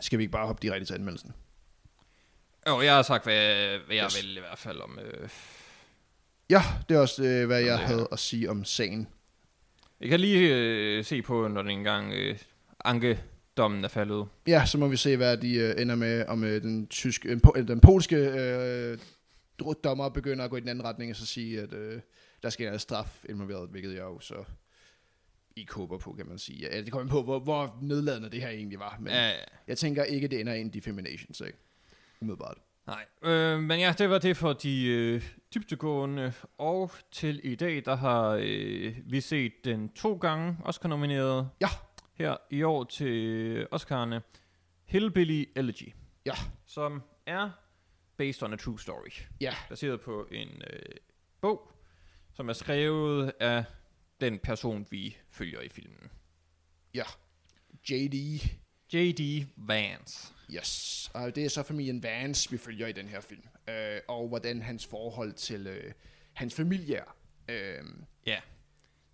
[0.00, 1.32] skal vi ikke bare hoppe direkte til anmeldelsen?
[2.68, 4.22] Jo, jeg har sagt, hvad, hvad jeg Yes.
[4.22, 4.98] vil i hvert fald om...
[4.98, 5.28] Øh,
[6.50, 9.08] Ja, det er også, øh, hvad jeg det havde at sige om sagen.
[10.00, 12.38] jeg kan lige øh, se på, når den engang øh,
[12.84, 14.26] ankedommen er faldet.
[14.46, 17.40] Ja, så må vi se, hvad de øh, ender med, om øh, den, tyske, øh,
[17.46, 18.98] po- den polske øh,
[19.84, 22.00] dommer begynder at gå i den anden retning, og så sige, at øh,
[22.42, 24.44] der skal være straf involveret, hvilket jeg jo så
[25.56, 26.68] ikke håber på, kan man sige.
[26.70, 28.96] Ja, det kommer på, hvor, hvor nedladende det her egentlig var.
[29.00, 29.34] Men Ja, ja.
[29.68, 31.58] jeg tænker ikke, det ender i en defamation, så ikke?
[32.20, 32.58] Umiddelbart.
[32.86, 35.22] Nej, øh, men ja, det var det for de øh,
[35.54, 36.32] dybtegående.
[36.58, 41.50] Og til i dag, der har øh, vi set den to gange Oscar-nomineret.
[41.60, 41.68] Ja.
[42.14, 44.20] Her i år til Oscar'erne.
[44.84, 45.92] Hillbilly Elegy.
[46.26, 46.34] Ja.
[46.66, 47.50] Som er
[48.16, 49.22] based on a true story.
[49.40, 49.54] Ja.
[49.68, 50.82] Baseret på en øh,
[51.40, 51.72] bog,
[52.32, 53.64] som er skrevet af
[54.20, 56.10] den person, vi følger i filmen.
[56.94, 57.04] Ja.
[57.90, 58.40] JD.
[58.92, 59.46] J.D.
[59.56, 60.34] Vance.
[60.54, 61.10] Yes.
[61.14, 63.42] Og det er så familien Vance, vi følger i den her film.
[63.68, 65.92] Øh, og hvordan hans forhold til øh,
[66.32, 67.16] hans familie er.
[67.48, 67.84] Øh,
[68.26, 68.40] Ja.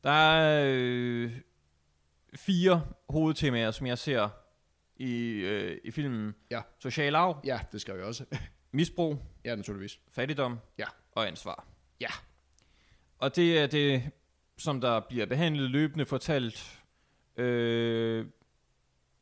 [0.05, 1.33] Der er øh,
[2.35, 4.29] fire hovedtemaer, som jeg ser
[4.97, 6.35] i, øh, i filmen.
[6.51, 6.63] Ja.
[6.79, 8.25] Social arv, ja, det skrev jeg også.
[8.73, 10.01] misbrug, ja, naturligvis.
[10.13, 10.87] fattigdom Ja.
[11.13, 11.67] og ansvar.
[12.01, 12.11] Ja.
[13.19, 14.11] Og det er det,
[14.59, 16.81] som der bliver behandlet løbende fortalt
[17.37, 18.27] øh,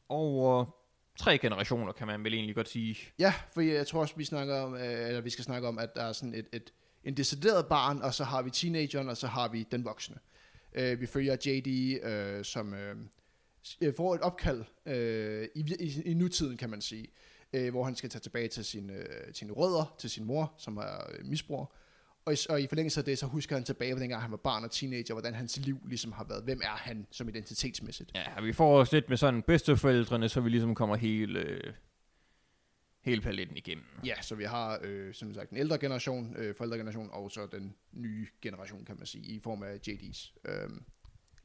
[0.09, 0.77] over
[1.23, 2.99] tre generationer, kan man vel egentlig godt sige.
[3.19, 5.95] Ja, for jeg tror også, vi snakker om, øh, eller vi skal snakke om, at
[5.95, 6.73] der er sådan et, et
[7.05, 10.17] en decideret barn, og så har vi teenageren, og så har vi den voksne.
[10.75, 12.97] Øh, vi følger JD, øh, som øh,
[13.81, 17.07] øh, får et opkald øh, i, i, i nutiden, kan man sige,
[17.53, 20.77] øh, hvor han skal tage tilbage til sin, øh, sine rødder, til sin mor, som
[20.77, 21.67] er øh, misbruger.
[22.25, 24.37] Og i, og i forlængelse af det, så husker han tilbage på dengang, han var
[24.37, 26.45] barn og teenager, hvordan hans liv ligesom har været.
[26.45, 28.11] Hvem er han som identitetsmæssigt?
[28.15, 31.73] Ja, vi får også lidt med sådan bedsteforældrene, så vi ligesom kommer hele, øh,
[33.01, 33.85] hele paletten igennem.
[34.05, 37.75] Ja, så vi har øh, som sagt den ældre generation, øh, forældregeneration, og så den
[37.93, 40.33] nye generation, kan man sige, i form af JD's.
[40.45, 40.83] Øhm,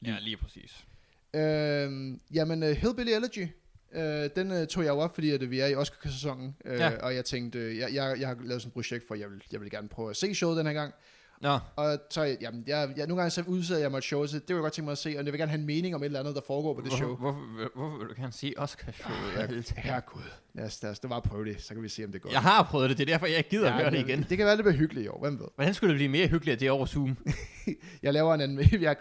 [0.06, 0.86] Ja, lige præcis.
[1.34, 3.48] øhm, jamen, uh, Hillbilly Elegy,
[3.94, 6.78] øh, den øh, tog jeg jo op, fordi at, øh, vi er i Oscar-sæsonen, øh,
[6.78, 6.90] Ja.
[7.02, 9.42] og jeg tænkte, øh, jeg, jeg, jeg har lavet sådan et projekt for, jeg vil,
[9.52, 10.94] jeg vil gerne prøve at se showet den her gang,
[11.40, 14.38] Nå, og så, jamen, jeg, jeg, nogle gange så udsætter jeg mig et show, så
[14.38, 15.94] det vil jeg godt tænke mig at se, og jeg vil gerne have en mening
[15.94, 17.16] om et eller andet, der foregår på det show.
[17.16, 19.72] hvorfor, hvorfor, hvorfor vil du gerne se Oscar-showet?
[19.76, 20.22] Ja, herregud,
[20.54, 22.30] lad os, lad os bare prøve det, så kan vi se, om det går.
[22.30, 24.26] Jeg har prøvet det, det er derfor, jeg gider ja, at høre det igen.
[24.28, 25.46] Det kan være lidt hyggeligt i år, hvem ved.
[25.54, 27.16] Hvordan skulle det blive mere hyggeligt, at det er over Zoom?
[28.02, 28.96] Jeg laver en, anmel- jeg,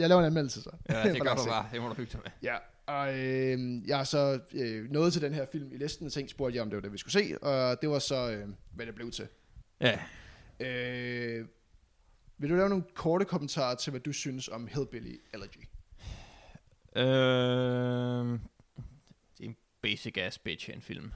[0.00, 0.70] jeg, laver en anmeldelse så.
[0.88, 1.66] Ja, det gør du bare.
[1.72, 2.30] Det må du hygge dig med.
[2.42, 2.56] Ja,
[2.90, 6.30] og øh, jeg er så øh, nået til den her film i listen, og tænkte,
[6.30, 8.86] spurgte jeg, om det var det, vi skulle se, og det var så, øh, hvad
[8.86, 9.28] det blev til.
[9.80, 9.98] Ja.
[10.60, 11.46] Øh,
[12.38, 15.68] vil du lave nogle korte kommentarer til, hvad du synes om Hillbilly Elegy?
[16.96, 17.04] Øh,
[19.38, 21.12] det er en basic ass bitch en film.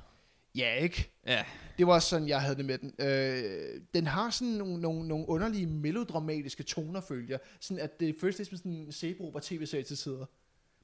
[0.57, 1.11] Ja, ikke?
[1.27, 1.45] Ja.
[1.79, 2.95] Det var sådan, jeg havde det med den.
[2.99, 7.39] Øh, den har sådan nogle, nogle, nogle underlige melodramatiske toner, følger.
[7.61, 10.27] Sådan at det føles lidt som sådan en Sebro tv-serie til tider.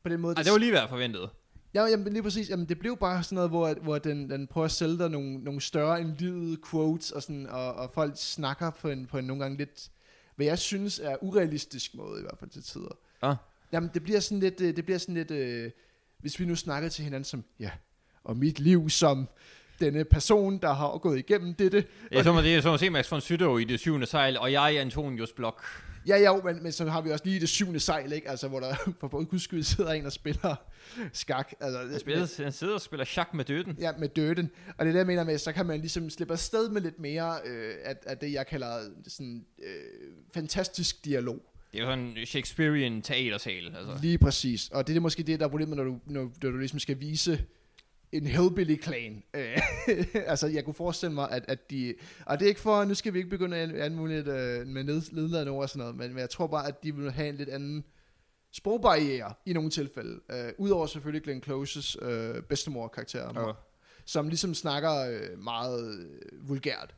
[0.03, 1.29] På den måde, Ej, det var lige hvad jeg forventede.
[1.75, 2.51] Ja, jamen, lige præcis.
[2.51, 5.39] Jamen, det blev bare sådan noget, hvor, hvor den, den prøver at sælge dig nogle,
[5.39, 9.25] nogle større end livet quotes, og, sådan, og, og folk snakker på en, på en
[9.25, 9.91] nogle gange lidt,
[10.37, 12.97] hvad jeg synes er urealistisk måde, i hvert fald til tider.
[13.23, 13.37] Ah.
[13.73, 15.71] Jamen, det bliver sådan lidt, øh, det bliver sådan lidt, øh,
[16.19, 17.71] hvis vi nu snakker til hinanden som, ja,
[18.25, 19.29] og mit liv som
[19.81, 21.85] denne person, der har gået igennem dette.
[22.11, 24.53] Jeg så mig, det som at se Max von Sydow i det syvende sejl, og
[24.53, 25.65] jeg er Antonius Blok.
[26.07, 28.31] Ja, ja, men, men så har vi også lige det syvende sejl, ikke?
[28.31, 30.57] Altså, hvor der for både sidder en og spiller
[31.13, 31.53] skak.
[31.61, 33.77] Altså, Han, spiller, han sidder og spiller chak med døden.
[33.81, 34.51] Ja, med døden.
[34.79, 36.99] Og det er det, jeg mener med, så kan man ligesom slippe afsted med lidt
[36.99, 39.75] mere øh, af, af det, jeg kalder sådan øh,
[40.35, 41.43] fantastisk dialog.
[41.73, 43.77] Det er jo sådan en Shakespearean teatersal.
[43.77, 43.99] Altså.
[44.03, 44.69] Lige præcis.
[44.69, 47.01] Og det er måske det, der er problemet, når du, når, når du ligesom skal
[47.01, 47.45] vise
[48.13, 49.23] en hillbilly-klan.
[49.35, 49.59] Øh,
[50.15, 51.95] altså, jeg kunne forestille mig, at, at de...
[52.27, 54.85] Og det er ikke for, nu skal vi ikke begynde at anmode lidt øh, med
[54.85, 57.29] ned- nedladende ord og sådan noget, men, men jeg tror bare, at de vil have
[57.29, 57.85] en lidt anden
[58.53, 60.21] sprogbarriere i nogle tilfælde.
[60.33, 63.57] Øh, Udover selvfølgelig Glenn Closes øh, bedstemor-karakter, Og,
[64.05, 66.95] som ligesom snakker øh, meget øh, vulgært.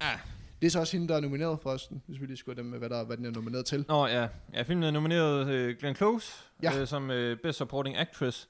[0.00, 0.18] ah.
[0.60, 2.78] Det er så også hende, der er nomineret forresten, hvis vi lige skulle dem med,
[2.78, 3.84] hvad, der, hvad den er nomineret til.
[3.88, 6.32] Nå ja, ja filmen er nomineret øh, Glenn Close
[6.62, 6.80] Ja.
[6.80, 8.48] øh, som øh, Best Supporting Actress,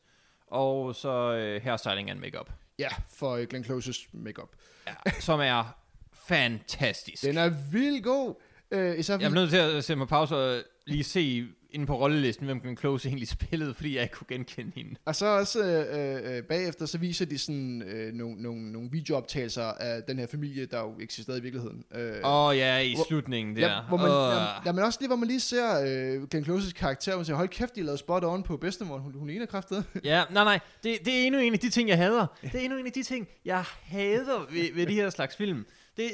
[0.51, 4.49] og så øh, Hairstyling and Makeup, Ja, for øh, Glenn Closes makeup.
[4.87, 5.77] ja, som er
[6.15, 7.23] fantastisk.
[7.23, 8.35] Den er vildt god.
[8.71, 11.87] Øh, især Jeg er fordi, nødt til at sætte mig pause og lige se inde
[11.87, 14.95] på rollelisten, hvem Glenn Close egentlig spillede, fordi jeg ikke kunne genkende hende.
[15.05, 19.63] og så også øh, øh, bagefter, så viser de sådan øh, nogle, nogle, nogle videooptagelser
[19.63, 21.85] af den her familie, der jo eksisterede i virkeligheden.
[21.95, 23.69] Øh, Åh oh, ja, i hvor- slutningen der.
[23.69, 24.33] Ja, hvor man, Åh.
[24.33, 27.37] jamen, jamen også lige, hvor man lige ser øh, Glenn Closes karakter, og man siger,
[27.37, 29.85] hold kæft, de lavede spot on på bedstemor, hun, hun ligner kraftet.
[30.05, 32.27] Ja, nej, nej, det, det er endnu en af de ting, jeg hader.
[32.43, 35.67] Det er endnu en af de ting, jeg hader ved, ved de her slags film.
[35.97, 36.11] Det er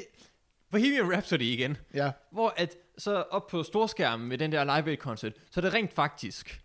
[0.71, 4.97] Bohemian Rhapsody igen, ja, hvor at så op på storskærmen med den der live aid
[4.97, 6.63] concert, så er det rent faktisk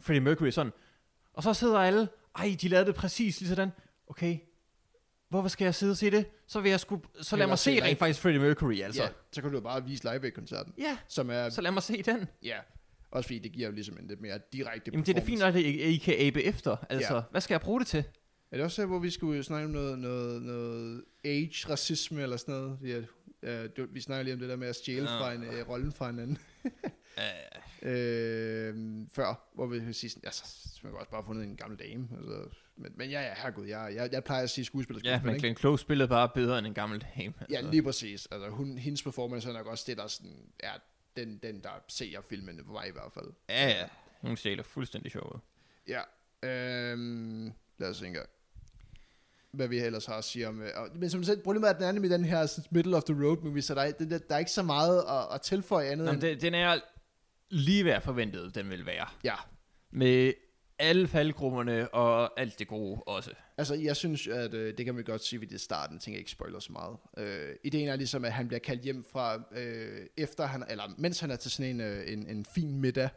[0.00, 0.72] Freddie Mercury sådan.
[1.32, 3.70] Og så sidder alle, ej, de lavede det præcis lige sådan.
[4.06, 4.38] Okay,
[5.28, 6.26] hvorfor skal jeg sidde og se det?
[6.46, 7.82] Så vil jeg sgu, så lad mig se live.
[7.84, 9.02] rent faktisk Freddie Mercury, altså.
[9.02, 12.02] ja, så kan du jo bare vise live-koncerten, Ja, som er, så lad mig se
[12.02, 12.28] den.
[12.42, 12.56] ja,
[13.10, 15.42] også fordi det giver jo ligesom en lidt mere direkte Jamen det er da fint,
[15.42, 16.76] at I, I kan abe efter.
[16.90, 17.22] Altså, Ja.
[17.30, 18.04] hvad skal jeg bruge det til?
[18.50, 22.54] Er det også her, hvor vi skulle snakke om noget, noget, noget age-racisme eller sådan
[22.54, 22.78] noget?
[22.82, 23.00] Ja,
[23.42, 25.10] ja, du, vi snakker lige om det der med at stjæle Nå.
[25.10, 26.38] fra en øh, rollen fra hinanden.
[27.82, 28.74] Uh, øh,
[29.12, 31.78] før, hvor vi vil sige sådan, altså, så man kan også bare fundet en gammel
[31.78, 32.08] dame.
[32.16, 35.38] Altså, men, men ja, ja, herregud, jeg, jeg, jeg plejer at sige skuespiller, ja, men?
[35.38, 37.34] Glenn Close spillede bare bedre end en gammel dame.
[37.50, 38.28] Ja, lige præcis.
[38.30, 40.72] Altså, hun, hendes performance er nok også det, der sådan, er
[41.16, 43.32] den, den, der ser filmen for mig i hvert fald.
[43.48, 43.88] Ja, ja.
[44.20, 45.40] Hun stjæler fuldstændig sjovt.
[45.88, 46.02] Ja.
[46.42, 48.28] Øhm, lad os se engang.
[49.52, 50.62] Hvad vi ellers har at sige om...
[50.62, 53.02] øh, og- Men som sagt, problemet er, at den er nemlig den her middle of
[53.04, 55.86] the road movie, så der er, der, der er ikke så meget at, at tilføje
[55.88, 56.20] andet Nå, end...
[56.20, 56.76] det, den er
[57.50, 59.06] lige hvad jeg forventede, den vil være.
[59.24, 59.34] Ja,
[59.90, 60.32] Med
[60.78, 63.30] alle faldgrupperne og alt det gode også.
[63.58, 66.20] altså jeg synes, at øh, det kan man godt sige ved det starten, tænker jeg
[66.20, 66.96] ikke spoiler så meget.
[67.18, 71.20] Øh, ideen er ligesom, at han bliver kaldt hjem fra, øh, efter han, eller mens
[71.20, 73.08] han er til sådan en, øh, en, en fin middag,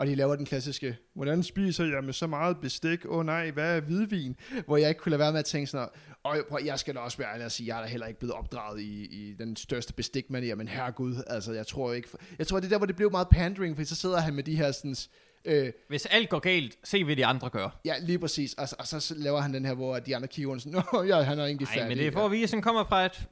[0.00, 3.04] Og de laver den klassiske, hvordan spiser jeg med så meget bestik?
[3.04, 4.36] Åh oh, nej, hvad er hvidvin?
[4.66, 5.88] Hvor jeg ikke kunne lade være med at tænke sådan,
[6.22, 8.34] og jeg skal da også være ærlig at sige, jeg er da heller ikke blevet
[8.34, 12.66] opdraget i, i den største bestikmanier, men herregud, altså jeg tror ikke, jeg tror det
[12.66, 14.96] er der, hvor det blev meget pandering, for så sidder han med de her sådan,
[15.44, 17.80] Øh, Hvis alt går galt, se hvad de andre gør.
[17.84, 18.54] Ja, lige præcis.
[18.54, 21.38] Og, og så laver han den her, hvor de andre kigger sådan, Nå, ja, han
[21.38, 21.82] er egentlig færdig.
[21.82, 23.28] Nej, men det er for at vise, at han kommer fra et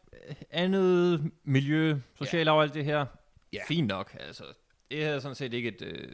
[0.51, 2.53] andet miljø, socialt ja.
[2.53, 3.07] og alt det her.
[3.53, 3.61] Ja.
[3.69, 4.45] Fint nok, altså.
[4.91, 6.09] Det er sådan set ikke et øh,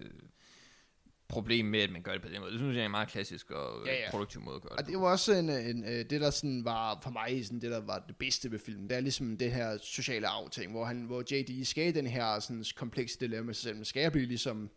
[1.29, 2.53] problem med, at man gør det på den måde.
[2.53, 4.11] Det synes jeg er en meget klassisk og ja, ja.
[4.11, 6.65] produktiv måde at gøre det Og det var også en, en, øh, det, der sådan
[6.65, 8.89] var for mig sådan, det, der var det bedste ved filmen.
[8.89, 12.65] Det er ligesom det her sociale afting, hvor, han, hvor JD skal den her sådan,
[12.77, 13.85] komplekse dilemma med sig selv.
[13.85, 14.71] Skal jeg blive ligesom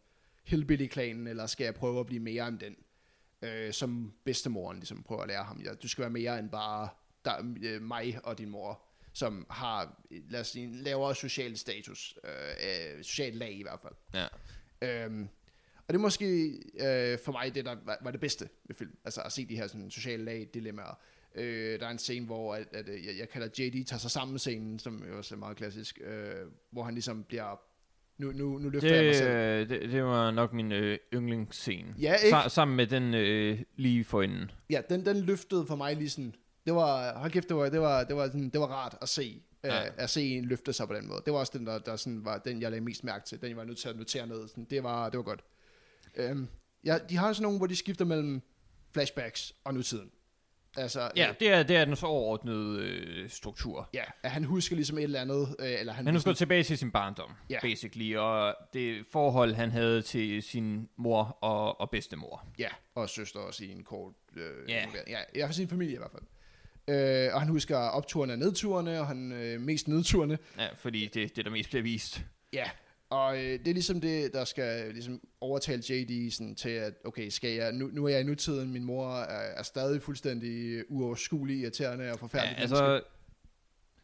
[0.44, 2.76] Hillbilly-klanen, eller skal jeg prøve at blive mere end den?
[3.42, 5.62] Øh, som bedstemoren ligesom prøver at lære ham.
[5.66, 6.90] Ja, du skal være mere end bare
[7.26, 8.88] der, øh, mig og din mor
[9.18, 13.80] som har, lad os sige, en lavere social status, øh, øh, social lag i hvert
[13.82, 13.94] fald.
[14.14, 15.04] Ja.
[15.06, 15.30] Øhm,
[15.88, 16.48] og det er måske
[16.80, 19.56] øh, for mig det, der var, var det bedste ved film, altså at se de
[19.56, 21.00] her sådan, sociale lag, dilemmaer.
[21.36, 24.40] Øh, der er en scene, hvor at, at, jeg, jeg kalder JD tager sig sammen
[24.40, 26.36] scenen, som jo også er meget klassisk, øh,
[26.72, 27.60] hvor han ligesom bliver
[28.18, 29.70] nu, nu, nu løfter det, jeg mig selv.
[29.70, 31.96] Det, det var nok min øh, yndlingsscene.
[32.00, 32.38] Ja, ikke?
[32.38, 34.52] Sa- sammen med den øh, lige for inden.
[34.70, 36.36] Ja, den, den løftede for mig lige sådan,
[36.66, 39.10] det var, hold kæft, det var, det var, det var, sådan, det var rart at
[39.10, 39.82] se, ja.
[39.82, 41.22] uh, at se en løfte sig på den måde.
[41.26, 43.50] Det var også den, der, der sådan var, den jeg lagde mest mærke til, den
[43.50, 44.48] jeg var nødt til at notere ned.
[44.48, 45.44] Sådan, det, var, det var godt.
[46.20, 46.50] Um,
[46.84, 48.42] ja, de har sådan nogle, hvor de skifter mellem
[48.94, 50.12] flashbacks og nutiden.
[50.78, 53.90] Altså, ja, øh, det er, det er den så overordnede øh, struktur.
[53.94, 55.56] Ja, at han husker ligesom et eller andet.
[55.60, 57.60] Øh, eller han, han husker tilbage til sin barndom, ja.
[57.62, 62.46] basically, og det forhold, han havde til sin mor og, og bedstemor.
[62.60, 64.14] Ja, og søster også i en kort...
[64.36, 64.86] Øh, ja.
[65.08, 65.20] ja.
[65.36, 66.24] Ja, for sin familie i hvert fald.
[66.90, 70.38] Øh, og han husker opturene og nedturene, og han øh, mest nedturene.
[70.58, 72.26] Ja, fordi det, det der mest bliver vist.
[72.54, 72.70] Ja,
[73.10, 77.30] og øh, det er ligesom det, der skal ligesom overtale JD sådan, til, at okay,
[77.30, 81.60] skal jeg, nu, nu er jeg i nutiden, min mor er, er stadig fuldstændig uoverskuelig,
[81.60, 82.56] irriterende og forfærdelig.
[82.56, 83.02] Ja, altså,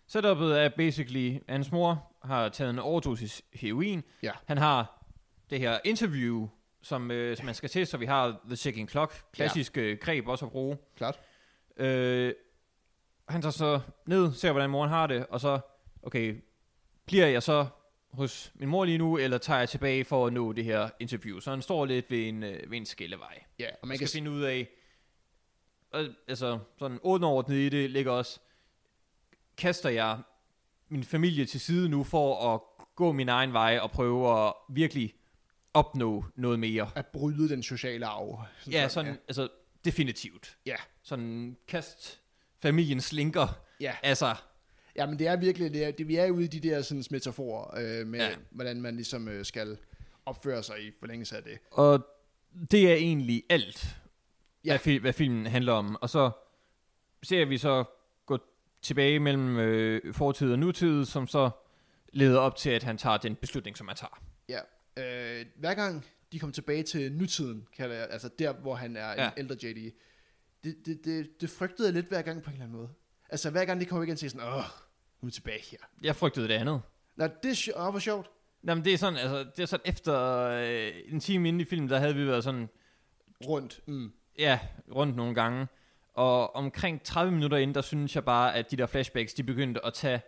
[0.08, 4.04] setupet er basically, hans mor har taget en overdosis heroin.
[4.24, 4.32] Ja.
[4.46, 5.06] Han har
[5.50, 6.48] det her interview,
[6.82, 9.82] som, øh, som man skal til, så vi har The Second Clock, klassisk ja.
[9.82, 10.78] Øh, greb også at bruge.
[10.98, 11.20] Klart.
[11.78, 12.34] Øh,
[13.30, 15.60] han tager så ned, ser hvordan moren har det, og så,
[16.04, 16.44] okay,
[17.06, 17.66] bliver jeg så
[18.14, 21.40] hos min mor lige nu, eller tager jeg tilbage for at nå det her interview?
[21.40, 23.44] Så han står lidt ved en, øh, ved en skillevej.
[23.60, 24.70] Ja, og man skal kan finde ud af,
[25.92, 28.40] og, altså sådan underordnet i det ligger også,
[29.58, 30.20] kaster jeg
[30.90, 32.62] min familie til side nu for at
[32.96, 35.14] gå min egen vej og prøve at virkelig
[35.74, 36.92] opnå noget mere.
[36.96, 38.46] At bryde den sociale arv.
[38.60, 39.18] Sådan ja, sådan, ja.
[39.28, 39.48] altså
[39.86, 40.58] definitivt.
[40.66, 40.76] Ja.
[41.04, 42.22] Sådan kast
[42.62, 43.48] familien slinker.
[43.80, 43.96] Ja.
[44.04, 44.36] Altså.
[44.96, 47.04] Ja, men det er virkelig, det, er, det vi er ude i de der sådan,
[47.12, 48.36] metaforer, øh, med ja.
[48.52, 49.78] hvordan man ligesom øh, skal
[50.26, 51.60] opføre sig i forlængelse af det.
[51.72, 52.08] Og
[52.72, 53.96] det er egentlig alt,
[54.66, 54.78] ja.
[54.84, 55.98] hvad, hvad filmen handler om.
[56.02, 56.32] Og så
[57.24, 57.84] ser vi så
[58.26, 58.38] gå
[58.82, 61.50] tilbage mellem øh, fortid og nutid, som så
[62.14, 64.24] leder op til, at han tager den beslutning, som han tager.
[64.50, 64.60] Ja.
[64.98, 69.24] Øh, hver gang de kommer tilbage til nutiden, kalder jeg, altså der, hvor han er
[69.24, 69.28] ja.
[69.28, 69.92] en ældre JD,
[70.64, 72.90] det, det, det, det frygtede jeg lidt hver gang på en eller anden måde.
[73.34, 74.64] Altså hver gang de kommer igen til sådan, åh,
[75.22, 75.78] nu er tilbage her.
[76.04, 76.82] Jeg frygtede det andet.
[77.16, 77.78] Nå, det er sjovt.
[77.80, 78.30] Oh, sjovt.
[78.68, 81.90] Jamen, det er sådan, altså, det er sådan efter øh, en time inde i filmen,
[81.90, 82.70] der havde vi været sådan...
[83.48, 83.82] Rundt.
[83.88, 84.12] Mm.
[84.40, 84.60] Ja,
[84.96, 85.68] rundt nogle gange.
[86.14, 89.86] Og omkring 30 minutter inden, der synes jeg bare, at de der flashbacks, de begyndte
[89.86, 90.22] at tage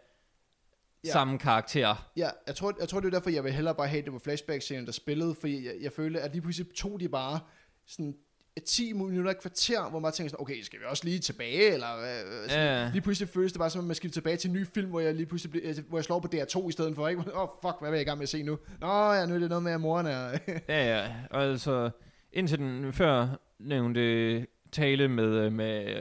[1.05, 1.11] ja.
[1.11, 2.09] samme karakter.
[2.17, 4.19] Ja, jeg tror, jeg tror, det er derfor, jeg vil hellere bare have det på
[4.19, 7.39] flashback-scenen, der spillede, fordi jeg, jeg følte, at lige pludselig tog de bare
[7.85, 8.15] sådan
[8.63, 11.97] 10 minutter, et kvarter, hvor man tænker sådan, okay, skal vi også lige tilbage, eller
[11.97, 12.89] øh, sådan, ja.
[12.91, 14.99] lige pludselig føles det bare som, at man skal tilbage til en ny film, hvor
[14.99, 17.21] jeg lige pludselig bliver, hvor jeg slår på DR2 i stedet for, ikke?
[17.35, 18.57] Åh, oh, fuck, hvad er jeg i gang med at se nu?
[18.81, 20.29] Nå ja, nu er det noget med, at moren er...
[20.69, 21.89] ja, ja, og altså,
[22.33, 23.27] indtil den før
[23.59, 25.95] nævnte tale med, med,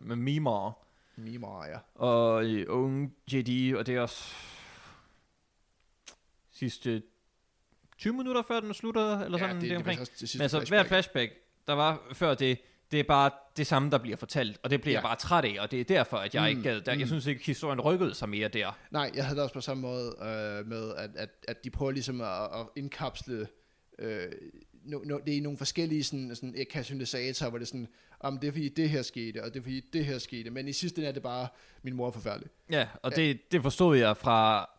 [0.00, 0.72] med Mimar.
[1.16, 1.78] Mimar, ja.
[1.94, 4.34] Og unge JD, og det er også
[6.52, 7.02] sidste
[7.98, 10.00] 20 minutter før den slutter, eller sådan ja, det, det, omkring.
[10.00, 11.32] Det, Men altså, hver flashback,
[11.66, 12.58] der var før det,
[12.90, 14.98] det er bare det samme, der bliver fortalt, og det bliver ja.
[14.98, 16.80] jeg bare træt af, og det er derfor, at jeg mm, ikke gad.
[16.80, 17.00] Der, mm.
[17.00, 18.78] Jeg synes ikke, historien rykkede sig mere der.
[18.90, 21.92] Nej, jeg havde det også på samme måde øh, med, at, at, at de prøver
[21.92, 23.46] ligesom at, at indkapsle
[23.98, 24.26] øh,
[24.84, 27.88] no, no, det er nogle forskellige sådan, sådan katalysatorer, hvor det er sådan,
[28.20, 30.68] om det er fordi det her skete, og det er fordi det her skete, men
[30.68, 31.48] i sidste ende er det bare,
[31.82, 32.50] min mor er forfærdelig.
[32.70, 33.22] Ja, og ja.
[33.22, 34.70] Det, det forstod jeg fra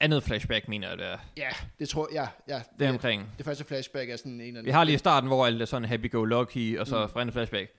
[0.00, 1.18] andet flashback, mener jeg, det er.
[1.36, 2.54] Ja, det tror jeg, ja.
[2.54, 3.22] ja det er omkring.
[3.22, 4.64] Det, det første flashback er sådan en eller anden...
[4.64, 7.12] Vi har lige starten, hvor alt er sådan happy-go-lucky, og så mm.
[7.12, 7.70] fra andet flashback.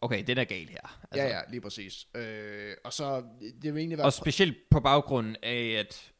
[0.00, 1.00] Okay, det er galt her.
[1.10, 1.26] Altså.
[1.26, 2.06] Ja, ja, lige præcis.
[2.14, 3.22] Øh, og så,
[3.62, 4.06] det vil egentlig være...
[4.06, 6.12] Og specielt på baggrund af, at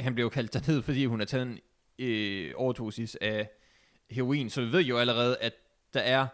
[0.00, 1.58] han blev kaldt derned, fordi hun har taget en
[1.98, 3.48] øh, overdosis af
[4.10, 5.52] heroin, så vi ved jo allerede, at
[5.94, 6.26] der er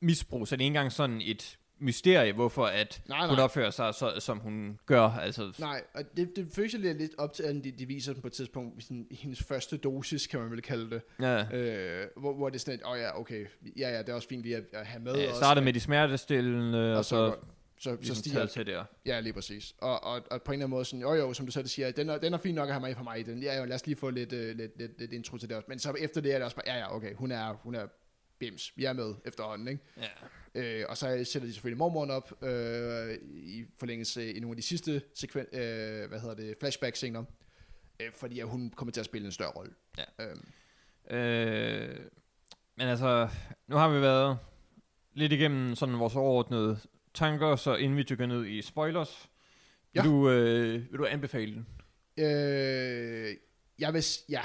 [0.00, 3.70] misbrug, så det er ikke engang sådan et mysterie, hvorfor at Nej, nej, hun opfører
[3.70, 5.00] sig, så, som hun gør.
[5.00, 8.22] Altså, Nej, og det, det føles lidt lidt op til, at de, de viser den
[8.22, 11.02] på et tidspunkt, sådan, i hendes første dosis, kan man vel kalde det.
[11.20, 11.56] ja.
[11.56, 13.46] Øh, hvor, hvor det er sådan åh oh ja, okay,
[13.76, 15.14] ja ja, det er også fint lige at, at have med.
[15.14, 17.36] Ja, også, startede med de smertestillende, og, og så, så,
[17.76, 18.84] så, så ligesom stiger taget til der.
[19.06, 19.74] Ja, lige præcis.
[19.78, 21.90] Og, og, og på en eller anden måde sådan, jo jo, som du selv siger,
[21.90, 23.42] den er, den er fint nok at have med for mig i den.
[23.42, 25.66] Ja, jo, lad os lige få lidt, uh, lidt, lidt, lidt intro til det også.
[25.68, 27.86] Men så efter det er det også bare, ja ja, okay, hun er, hun er
[28.38, 28.72] bims.
[28.76, 29.82] Vi er med efterhånden, ikke?
[29.96, 30.02] Ja.
[30.54, 34.62] Øh, og så sætter de selvfølgelig mormoren op øh, i forlængelse i nogle af de
[34.62, 37.24] sidste sekven, øh, hvad hedder det, flashback-scener.
[38.00, 39.72] Øh, fordi at hun kommer til at spille en større rolle.
[39.98, 40.24] Ja.
[40.30, 40.44] Øhm,
[41.10, 41.98] Øh,
[42.76, 43.28] men altså,
[43.68, 44.38] nu har vi været
[45.12, 46.78] lidt igennem sådan vores overordnede
[47.14, 49.28] tanker, så inden vi dykker ned i spoilers,
[49.92, 50.08] vil, Ja.
[50.08, 51.66] du, øh, vil du anbefale den?
[52.24, 53.36] Øh,
[53.78, 54.42] jeg vil, ja.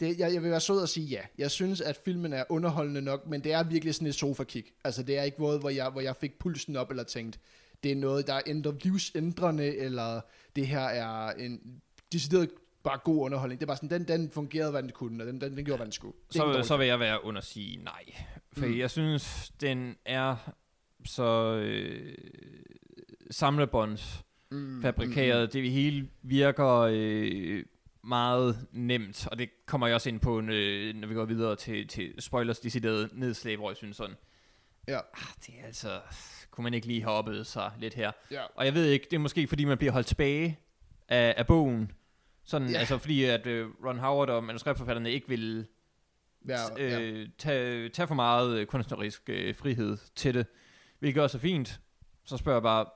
[0.00, 1.20] Det, jeg, jeg vil være sød og sige ja.
[1.38, 4.72] Jeg synes, at filmen er underholdende nok, men det er virkelig sådan et sofa-kick.
[4.84, 7.40] Altså, det er ikke noget, hvor jeg, hvor jeg fik pulsen op eller tænkt,
[7.82, 10.20] det er noget, der er ændrer, livsændrende, eller
[10.56, 11.60] det her er en
[12.12, 12.50] decideret
[12.82, 13.60] bare god underholdning.
[13.60, 15.76] Det er bare sådan, den, den fungerede, hvad den kunne, og den, den, den gjorde,
[15.76, 16.14] hvad den skulle.
[16.28, 18.04] Det Så, så vil jeg være under sige nej.
[18.52, 18.72] For Mm.
[18.72, 18.78] mm.
[18.78, 20.36] jeg synes, den er
[21.04, 22.14] så øh,
[23.30, 25.48] samlebånds Mm, fabrikeret.
[25.48, 25.52] Mm.
[25.62, 27.64] Det hele virker øh,
[28.04, 31.88] meget nemt, og det kommer jeg også ind på, øh, når vi går videre til,
[31.88, 34.16] til spoilers decideret nedslag, hvor jeg synes sådan,
[34.88, 34.96] Ja.
[35.14, 36.00] ah, det er altså,
[36.50, 38.12] kunne man ikke lige have oppet sig lidt her.
[38.30, 38.42] Ja.
[38.54, 40.58] Og jeg ved ikke, det er måske fordi, man bliver holdt tilbage
[41.08, 41.92] af, af bogen,
[42.44, 42.78] sådan, Ja.
[42.78, 45.66] altså fordi at øh, Ron Howard og manuskriptforfatterne ikke vil
[46.48, 47.00] Ja, ja.
[47.00, 50.46] øh, tage, tage for meget øh, kunstnerisk øh, frihed til det,
[50.98, 51.80] hvilket også er fint.
[52.24, 52.86] Så spørger jeg bare,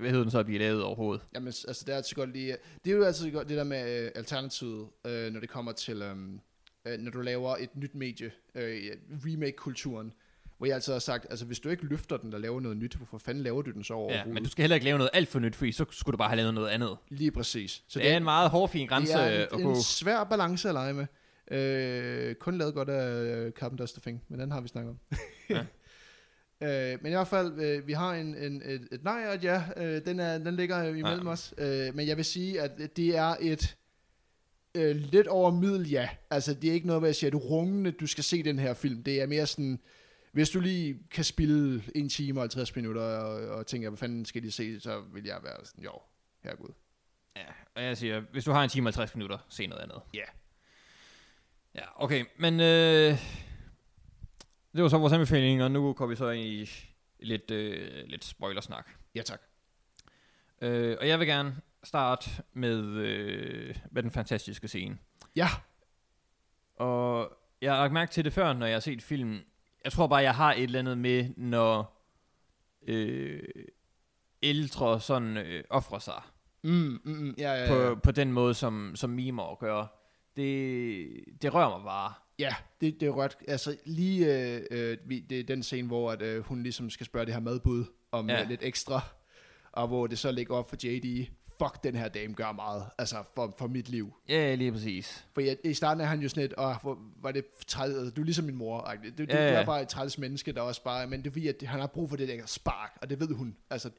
[0.00, 1.24] hvad hedder den så at blive lavet overhovedet?
[1.34, 2.56] Jamen, altså, det er altid godt lige...
[2.84, 6.02] Det er jo altid godt, det der med øh, alternativet, øh, når det kommer til...
[6.02, 6.40] øhm,
[6.86, 8.80] Øh, når du laver et nyt medie, øh,
[9.26, 10.12] remake-kulturen,
[10.58, 12.94] hvor jeg altid har sagt, altså hvis du ikke løfter den og laver noget nyt,
[12.94, 14.34] hvorfor fanden laver du den så Ja, overhovedet?
[14.34, 16.28] men du skal heller ikke lave noget alt for nyt, fordi så skulle du bare
[16.28, 16.96] have lavet noget andet.
[17.08, 17.70] Lige præcis.
[17.70, 19.70] Så Så det, er en meget hårfin grænse det er at en, gå.
[19.70, 21.06] en svær balance at lege med.
[21.58, 24.98] Øh, kun lavet godt af øh, Carpenter's The Thing, men den har vi snakket om.
[25.50, 25.64] Ja.
[26.62, 29.44] øh, men i hvert fald, øh, vi har en, en, et, et nej og et
[29.44, 29.62] ja.
[29.76, 31.32] Øh, den, er, den ligger jo imellem Ja.
[31.32, 31.54] os.
[31.58, 33.76] Øh, men jeg vil sige, at det er et
[34.74, 36.08] øh, lidt over middel ja.
[36.30, 38.58] Altså, det er ikke noget, hvor jeg siger, at du rungende, du skal se den
[38.58, 39.02] her film.
[39.02, 39.78] Det er mere sådan,
[40.32, 44.24] hvis du lige kan spille en time og 50 minutter, og, og tænker, hvad fanden
[44.24, 45.92] skal de se, så vil jeg være sådan, jo,
[46.44, 46.68] herregud.
[47.36, 47.42] Ja,
[47.74, 50.00] og jeg siger, hvis du har en time og 50 minutter, se noget andet.
[50.14, 50.24] Ja.
[51.74, 53.18] Ja, okay, men øh,
[54.74, 56.70] det var så vores anbefaling, og nu går vi så ind i
[57.20, 58.90] lidt, øh, lidt spoilersnak.
[59.14, 59.40] Ja, tak.
[60.62, 64.98] Øh, og jeg vil gerne starte med, øh, med den fantastiske scene.
[65.36, 65.48] Ja,
[66.76, 69.40] Og jeg har lagt mærke til det før, når jeg har set filmen.
[69.84, 72.02] Jeg tror bare, jeg har et eller andet med, når
[72.86, 73.42] øh,
[74.42, 76.22] ældre sådan øh, offrer sig
[76.62, 76.70] Mm,
[77.04, 77.94] mm, mm, ja, ja, på, ja.
[77.94, 79.86] på den måde, som, som mimer gør.
[80.36, 82.12] Det, det rører mig bare.
[82.40, 83.36] Ja det, det er rødt.
[83.48, 84.96] Altså lige, øh, øh,
[85.30, 88.28] det er den scene, hvor at, øh, hun ligesom skal spørge det her madbud om
[88.30, 88.38] Ja.
[88.38, 88.44] ja.
[88.44, 89.00] lidt ekstra,
[89.72, 91.26] og hvor det så ligger op for JD,
[91.58, 94.12] fuck, den her dame gør meget, altså for, for mit liv.
[94.28, 95.24] Ja, lige præcis.
[95.34, 98.10] For jeg, i starten er han jo sådan lidt, åh, hvor, var det træls, altså,
[98.10, 98.80] du er ligesom min mor.
[99.04, 99.60] Det, det, Ja, du ja.
[99.60, 101.86] er bare et træls menneske, der også bare, men det er fordi, at han har
[101.86, 103.56] brug for det der spark, og det ved hun.
[103.70, 103.90] Altså,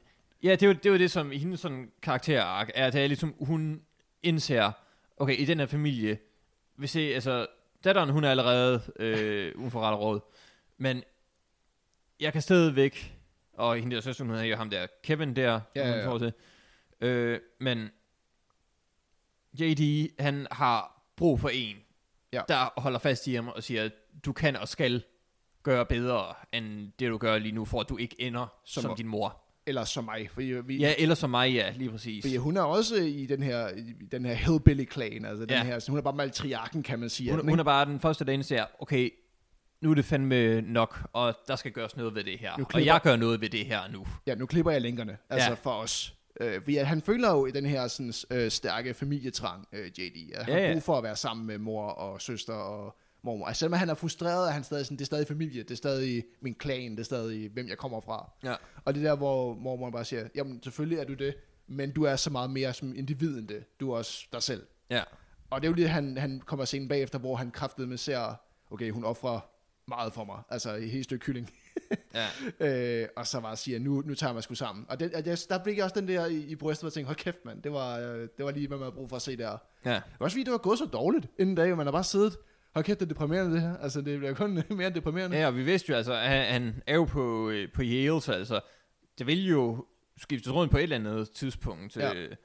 [0.42, 2.92] Ja, det er jo det, er jo det som i hendes sådan karakterark, er, at
[2.92, 3.80] det er ligesom, hun
[4.22, 4.72] indser,
[5.16, 6.18] okay, i den her familie,
[6.76, 7.46] vi ser, altså,
[7.84, 10.20] datteren, hun er allerede øh, uden for ret råd,
[10.78, 11.02] men
[12.20, 13.18] jeg kan stadigvæk,
[13.52, 16.18] og hende der søster, hun hedder jo ham der, Kevin der, Ja, ja, ja.
[16.18, 16.32] til,
[17.00, 17.90] øh, men
[19.60, 21.76] JD, han har brug for en,
[22.32, 22.42] Ja.
[22.48, 23.88] der holder fast i ham og siger,
[24.24, 25.02] du kan og skal
[25.62, 28.96] gøre bedre, end det du gør lige nu, for at du ikke ender Som- som
[28.96, 29.41] din mor.
[29.66, 32.24] Eller som mig, fordi vi, Ja, eller som mig, ja, lige præcis.
[32.24, 35.64] fordi hun er også i den her, i den her hillbilly-klan, altså den Ja.
[35.64, 37.30] her, så hun er bare matriarken, kan man sige.
[37.30, 39.10] Hun, den, hun er bare den første, der indser, okay,
[39.80, 42.56] nu er det fandme nok, og der skal gøres noget ved det her.
[42.58, 44.06] Nu Og klipper- jeg gør noget ved det her nu.
[44.26, 45.54] Ja, nu klipper jeg linkerne, altså Ja.
[45.54, 46.14] for os.
[46.40, 50.32] Øh, fordi at han føler jo i den her sådan, øh, stærke familietrang, øh, JD.
[50.34, 50.72] At han Ja, har ja.
[50.72, 53.46] brug for at være sammen med mor og søster og mormor.
[53.46, 55.74] Altså selvom han er frustreret, er han stadig sådan, det er stadig familie, det er
[55.74, 58.30] stadig min klan, det er stadig hvem jeg kommer fra.
[58.44, 58.54] Ja.
[58.84, 61.34] Og det er der, hvor mormor bare siger, jamen selvfølgelig er du det,
[61.66, 63.64] men du er så meget mere som individ end det.
[63.80, 64.66] Du er også dig selv.
[64.90, 65.02] Ja.
[65.50, 68.34] Og det er jo det, han, han kommer scenen bagefter, hvor han kraftede med ser,
[68.70, 69.40] okay, hun offrer
[69.88, 70.38] meget for mig.
[70.50, 71.50] Altså et helt stykke kylling.
[72.14, 72.26] ja.
[72.60, 74.86] Øh, og så bare siger, nu, nu tager jeg mig sgu sammen.
[74.88, 77.16] Og det, jeg, der fik jeg også den der i, i brystet, jeg tænkte, hold
[77.16, 79.36] kæft mand, det var, øh, det var lige, hvad man havde brug for at se
[79.36, 79.58] der.
[79.84, 79.94] Ja.
[79.94, 82.36] Det var også fordi, det var gået så dårligt inden dag, man har bare siddet
[82.74, 83.76] Hold kæft, det er deprimerende det her.
[83.76, 85.36] Altså, det bliver kun mere deprimerende.
[85.36, 88.32] Ja, og vi vidste jo altså, at han, er jo på, øh, på Yale, så
[88.32, 88.60] altså,
[89.18, 91.96] det vil jo skiftes rundt på et eller andet tidspunkt.
[91.96, 92.14] Ja.
[92.14, 92.36] Øh,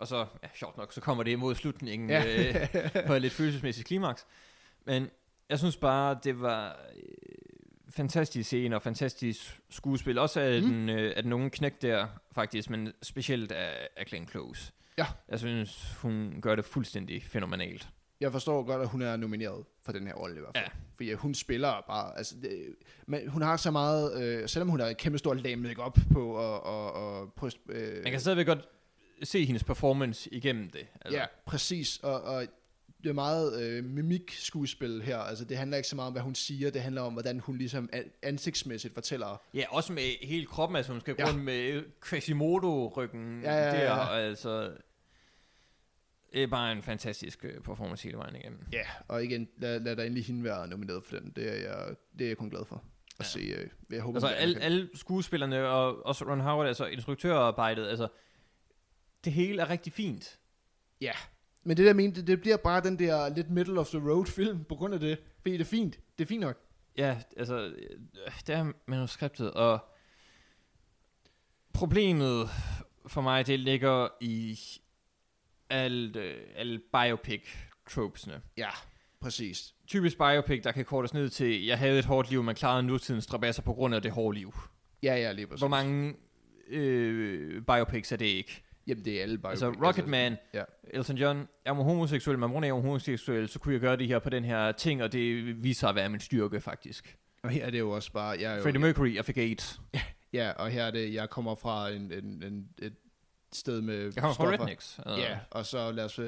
[0.00, 2.24] og så, ja, sjovt nok, så kommer det imod slutningen Ja.
[2.26, 2.68] øh,
[3.06, 4.26] på et lidt følelsesmæssigt klimaks.
[4.86, 5.10] Men
[5.48, 7.02] jeg synes bare, det var øh,
[7.90, 10.18] fantastisk scene og fantastisk skuespil.
[10.18, 10.68] Også af, mm.
[10.68, 14.72] den, øh, af den unge knæk der, faktisk, men specielt af, af Glenn Close.
[14.98, 15.06] Ja.
[15.28, 17.88] Jeg synes, hun gør det fuldstændig fænomenalt.
[18.20, 20.64] Jeg forstår godt, at hun er nomineret for den her rolle i hvert fald.
[20.64, 20.70] Ja.
[20.96, 22.74] Fordi hun spiller bare, altså, det,
[23.06, 25.98] men hun har så meget, øh, selvom hun har et kæmpe stort lag make op
[26.12, 28.68] på, og, og, og bryst, øh, Man kan stadigvæk godt
[29.22, 30.86] se hendes performance igennem det.
[31.04, 31.18] Altså.
[31.18, 31.98] Ja, præcis.
[32.02, 32.46] Og, og
[33.02, 35.18] det er meget øh, mimik-skuespil her.
[35.18, 36.70] Altså, det handler ikke så meget om, hvad hun siger.
[36.70, 39.40] Det handler om, hvordan hun ligesom an- ansigtsmæssigt fortæller.
[39.54, 41.28] Ja, også med hele kroppen, altså hun skal gå Ja.
[41.28, 43.96] rundt med Quasimodo-ryggen Ja, ja, ja, der, ja.
[43.96, 44.70] og altså...
[46.36, 48.60] Det er bare en fantastisk øh, performance hele vejen igennem.
[48.72, 51.32] Ja, og igen, lad, lad der endelig hende være nomineret for den.
[51.36, 52.82] Det er jeg, det er jeg kun glad for at
[53.20, 53.24] Ja.
[53.24, 53.38] se.
[53.40, 58.08] Øh, jeg håber, Altså alle, alle skuespillerne, og også Ron Howard, altså instruktørarbejdet, altså
[59.24, 60.38] det hele er rigtig fint.
[61.00, 61.12] Ja,
[61.64, 64.26] men det der mener, det, det bliver bare den der lidt middle of the road
[64.26, 65.18] film på grund af det.
[65.42, 65.98] Fordi det er fint.
[66.18, 66.58] Det er fint nok.
[66.98, 68.00] Ja, altså, øh,
[68.46, 69.78] det er manuskriptet, og
[71.72, 72.48] problemet
[73.06, 74.58] for mig, det ligger i
[75.70, 78.40] alt, øh, alle biopic-tropesene.
[78.56, 78.70] Ja,
[79.20, 79.74] præcis.
[79.86, 83.24] Typisk biopic, der kan kortes ned til, jeg havde et hårdt liv, men klarede nutidens
[83.24, 84.54] strabasser på grund af det hårde liv.
[85.02, 85.60] Ja, ja, lige præcis.
[85.60, 86.14] Hvor mange
[86.68, 88.62] øh, biopics er det ikke?
[88.86, 89.52] Jamen, det er alle bare...
[89.52, 90.62] Altså Rocketman, ja.
[90.90, 94.30] Elton John, jeg var homoseksuel, jeg var homoseksuel, så kunne jeg gøre det her på
[94.30, 97.18] den her ting, og det viser sig at være min styrke, faktisk.
[97.42, 98.36] Og her er det jo også bare...
[98.40, 99.80] Jeg er jo, Freddie Mercury, jeg fik AIDS.
[100.32, 102.94] Ja, og her er det, jeg kommer fra en, en, en, et
[103.56, 104.24] sted med Jeg.
[104.24, 105.00] Rednecks.
[105.06, 106.20] Uh, Ja, og så lad os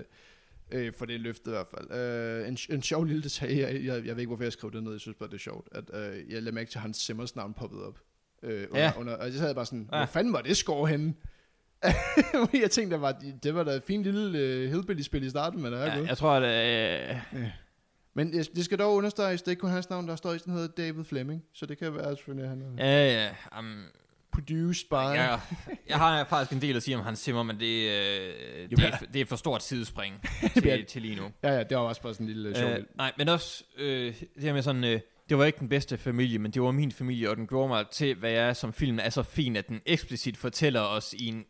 [0.70, 1.91] øh, få det løftet i hvert fald.
[2.01, 4.83] Øh, en, en sjov lille detalje, jeg, jeg, jeg ved ikke, hvorfor jeg skrev det
[4.83, 6.97] ned, jeg synes bare, det er sjovt, at øh, jeg lagde mærke til, at Hans
[6.97, 7.99] Simmers navn poppede op.
[8.43, 8.93] Øh, under, Ja.
[8.99, 9.99] under, og jeg bare sådan, Ja.
[9.99, 11.14] hvor fanden var det skår henne?
[12.62, 15.72] jeg tænkte, det var, det var da et fint lille øh, hillbilly-spil i starten, men
[15.72, 16.09] der er ja, gået.
[16.09, 17.11] jeg tror, at...
[17.33, 17.47] Øh,
[18.14, 20.53] Men det skal dog understreges, det er ikke kun hans navn, der står i, den
[20.53, 23.85] hedder David Fleming, så det kan være selvfølgelig, han er ja, ja, um,
[24.39, 24.95] produced by...
[24.95, 25.41] jeg,
[25.89, 28.84] jeg har faktisk en del at sige om Hans Zimmer, men det, øh, Jo, det,
[28.84, 30.14] er, det er for stort sidespring
[30.62, 31.22] til, til lige nu.
[31.43, 32.70] Ja, ja, det var også bare sådan en lille sjov.
[32.70, 35.99] Øh, nej, men også øh, det her med sådan, øh, det var ikke den bedste
[35.99, 38.72] familie, men det var min familie, og den gjorde mig til, hvad jeg er som
[38.72, 41.45] film er så fin, at den eksplicit fortæller os i en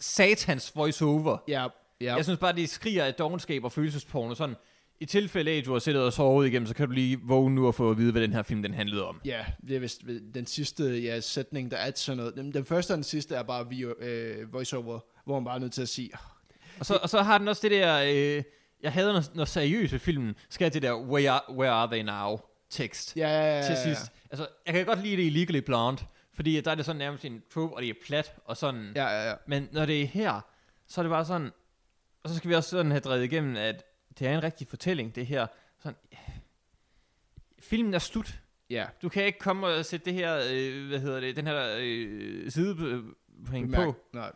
[0.00, 1.38] satans voiceover.
[1.48, 1.66] ja,
[2.00, 2.14] ja.
[2.16, 4.34] Jeg synes bare, det skriger af dogenskab og følelsesporno.
[4.34, 4.56] Sådan,
[5.00, 7.54] i tilfælde af, at du har siddet og sovet igennem, så kan du lige vågne
[7.54, 9.20] nu og få at vide, hvad den her film den handlede om.
[9.24, 10.02] Ja, det er vist
[10.34, 12.34] den sidste ja, sætning, der er sådan noget.
[12.34, 15.58] Den, den første og den sidste er bare vi, øh, voiceover, hvor man bare er
[15.60, 16.20] nødt til at sige, "Ah,
[16.80, 18.42] Og så, og så har den også det der, øh,
[18.82, 22.02] jeg havde når, når seriøst ved filmen, skal det der, where are, where are they
[22.02, 22.38] now,
[22.70, 23.16] tekst.
[23.16, 24.12] ja, ja, ja, til ja, sidst.
[24.30, 26.02] Altså, jeg kan godt lide det i Legally Blonde,
[26.34, 28.92] fordi der er det sådan nærmest en trope, og det er plat, og sådan.
[28.96, 29.34] Ja, ja, ja.
[29.46, 30.40] Men når det er her,
[30.88, 31.50] så er det bare sådan,
[32.24, 33.84] og så skal vi også sådan have drevet igennem, at
[34.18, 35.46] det er en rigtig fortælling, det her.
[35.78, 35.98] Sådan,
[37.58, 38.40] filmen er slut.
[38.70, 38.86] ja.
[39.02, 42.50] Du kan ikke komme og sætte det her, øh, hvad hedder det, den her øh,
[42.50, 43.14] sidepoint
[43.50, 43.94] Bemærk, på.
[44.12, 44.32] nej.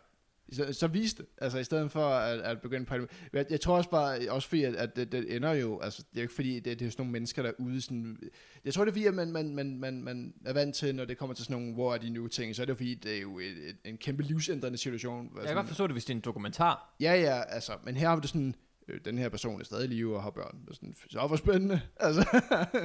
[0.52, 2.94] Så, så vis det, altså i stedet for at, at begynde på.
[3.32, 6.16] Jeg, jeg tror også bare, også fordi, at, at det, det, ender jo, altså det
[6.16, 8.18] er jo ikke fordi, det, det er sådan nogle mennesker, der er ude sådan,
[8.64, 11.04] jeg tror det er fordi, at man, man, man, man, man er vant til, når
[11.04, 12.94] det kommer til sådan nogle, hvor er de nu ting, så er det jo fordi,
[12.94, 15.32] det er jo et, et, en kæmpe livsændrende situation.
[15.36, 16.94] Jeg kan godt forstå det, hvis det er en dokumentar.
[17.00, 18.54] Ja, ja, altså, men her har vi det sådan,
[18.90, 20.58] øh, den her person er stadig i live og har børn.
[20.70, 21.80] Er sådan, så hvor spændende.
[22.00, 22.40] Altså,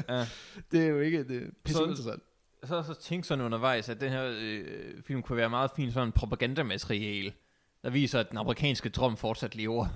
[0.09, 0.25] Ja.
[0.71, 2.23] det er jo ikke, det pisse Så- interessant.
[2.63, 6.11] Så så tænkte sådan undervejs, at den her øh, film kunne være meget fint sådan
[6.11, 7.33] propagandamateriale,
[7.83, 9.87] der viser, at den amerikanske drøm fortsat lever.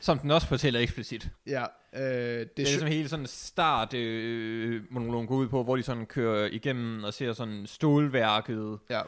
[0.00, 1.30] Som den også fortæller eksplicit.
[1.46, 1.62] Ja,
[1.92, 5.82] øh, det, Det er ligesom hele sådan start øh, monologen går ud på, hvor de
[5.82, 9.02] sådan kører igennem og ser sådan stålværket, Ja,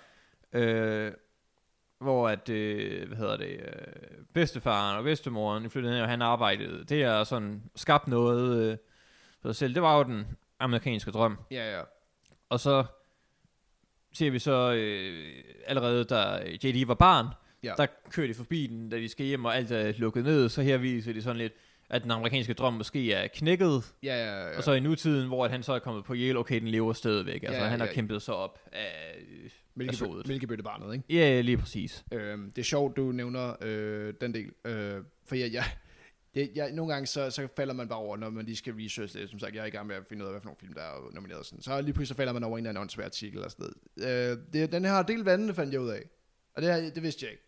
[0.53, 1.13] øh,
[2.03, 6.23] hvor at, øh, hvad hedder det, øh, bedstefaren og bedstemoren, de flyttede ned, og han
[6.23, 8.77] arbejdede, det er sådan skabt noget øh,
[9.43, 9.75] for sig selv.
[9.75, 10.27] Det var jo den
[10.61, 11.39] amerikanske drøm.
[11.51, 11.83] ja, ja.
[12.49, 12.85] Og så
[14.13, 17.27] ser vi så øh, allerede, da JD var barn,
[17.65, 17.75] Ja.
[17.77, 20.49] der kører de forbi den, da de skal hjem, og alt er lukket ned.
[20.49, 21.53] Så her viser de sådan lidt,
[21.91, 23.93] at den amerikanske drøm måske er knækket.
[24.03, 24.57] Ja, ja, ja.
[24.57, 26.93] Og så i nutiden, hvor at han så er kommet på Yale, okay, den lever
[26.93, 27.43] stadigvæk.
[27.43, 27.93] Altså, Ja, han har ja.
[27.93, 30.23] kæmpet sig op af, af Mælkebø-.
[30.29, 31.05] Mælkebøttebarnet, ikke?
[31.09, 32.05] Ja, lige præcis.
[32.13, 34.53] Øhm, det er sjovt, du nævner øh, den del.
[34.65, 35.65] Øh, for jeg, jeg,
[36.35, 39.19] det, jeg, nogle gange så, så falder man bare over, når man lige skal research
[39.19, 39.31] det.
[39.31, 40.73] Som sagt, jeg er i gang med at finde ud af, hvad for nogle film,
[40.73, 41.47] der er nomineret.
[41.47, 41.63] Sådan.
[41.63, 44.31] Så lige pludselig så falder man over en eller anden artikel og sådan noget.
[44.33, 46.03] Øh, det, den her delt vandene, fandt jeg ud af.
[46.55, 47.45] Og det, her, det vidste jeg ikke.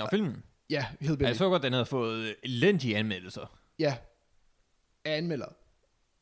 [0.00, 0.42] Og filmen.
[0.70, 3.58] Ja, helt Jeg så godt, den havde fået elendige anmeldelser.
[3.78, 3.96] Ja,
[5.04, 5.56] af anmelder.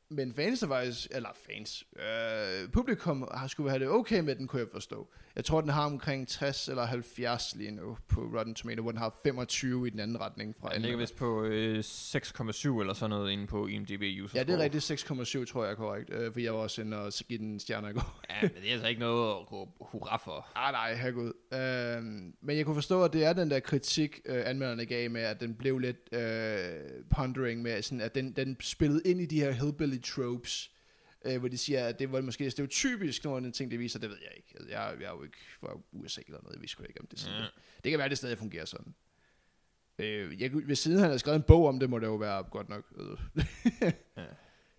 [0.09, 4.47] Men fans er faktisk, eller fans, øh, publikum har skulle have det okay med den,
[4.47, 5.09] kunne jeg forstå.
[5.37, 8.99] Jeg tror, den har omkring 60 eller 70 lige nu på Rotten Tomato, hvor den
[8.99, 10.57] har 25 i den anden retning.
[10.61, 14.45] Fra Den ligger vist på øh, 6,7 eller sådan noget inde på IMDb user Ja,
[14.45, 16.11] det er rigtigt 6,7, tror jeg er korrekt.
[16.13, 18.21] Øh, for jeg var også inde og give den stjerner i går.
[18.31, 20.49] Ja, men det er altså ikke noget at råbe hurra for.
[20.55, 21.33] Ah, nej, herregud.
[21.53, 22.03] Øh,
[22.43, 25.41] men jeg kunne forstå, at det er den der kritik, øh, anmelderne gav med, at
[25.41, 26.61] den blev lidt øh,
[27.11, 30.71] pondering med, sådan, at den, den spillede ind i de her hillbilly tropes,
[31.25, 33.99] øh, hvor de siger, at det var måske stereotypisk nogle af de ting, det viser,
[33.99, 34.49] det ved jeg ikke.
[34.55, 37.21] Altså, Jeg, jeg er jo ikke fra USA eller noget, jeg sgu ikke, om det
[37.21, 37.39] sådan.
[37.39, 37.45] Ja.
[37.85, 37.91] Det.
[37.91, 38.95] kan være, at det stadig fungerer sådan.
[39.99, 42.43] Øh, jeg, hvis siden han har skrevet en bog om det, må det jo være
[42.43, 42.85] godt nok.
[44.17, 44.25] Ja.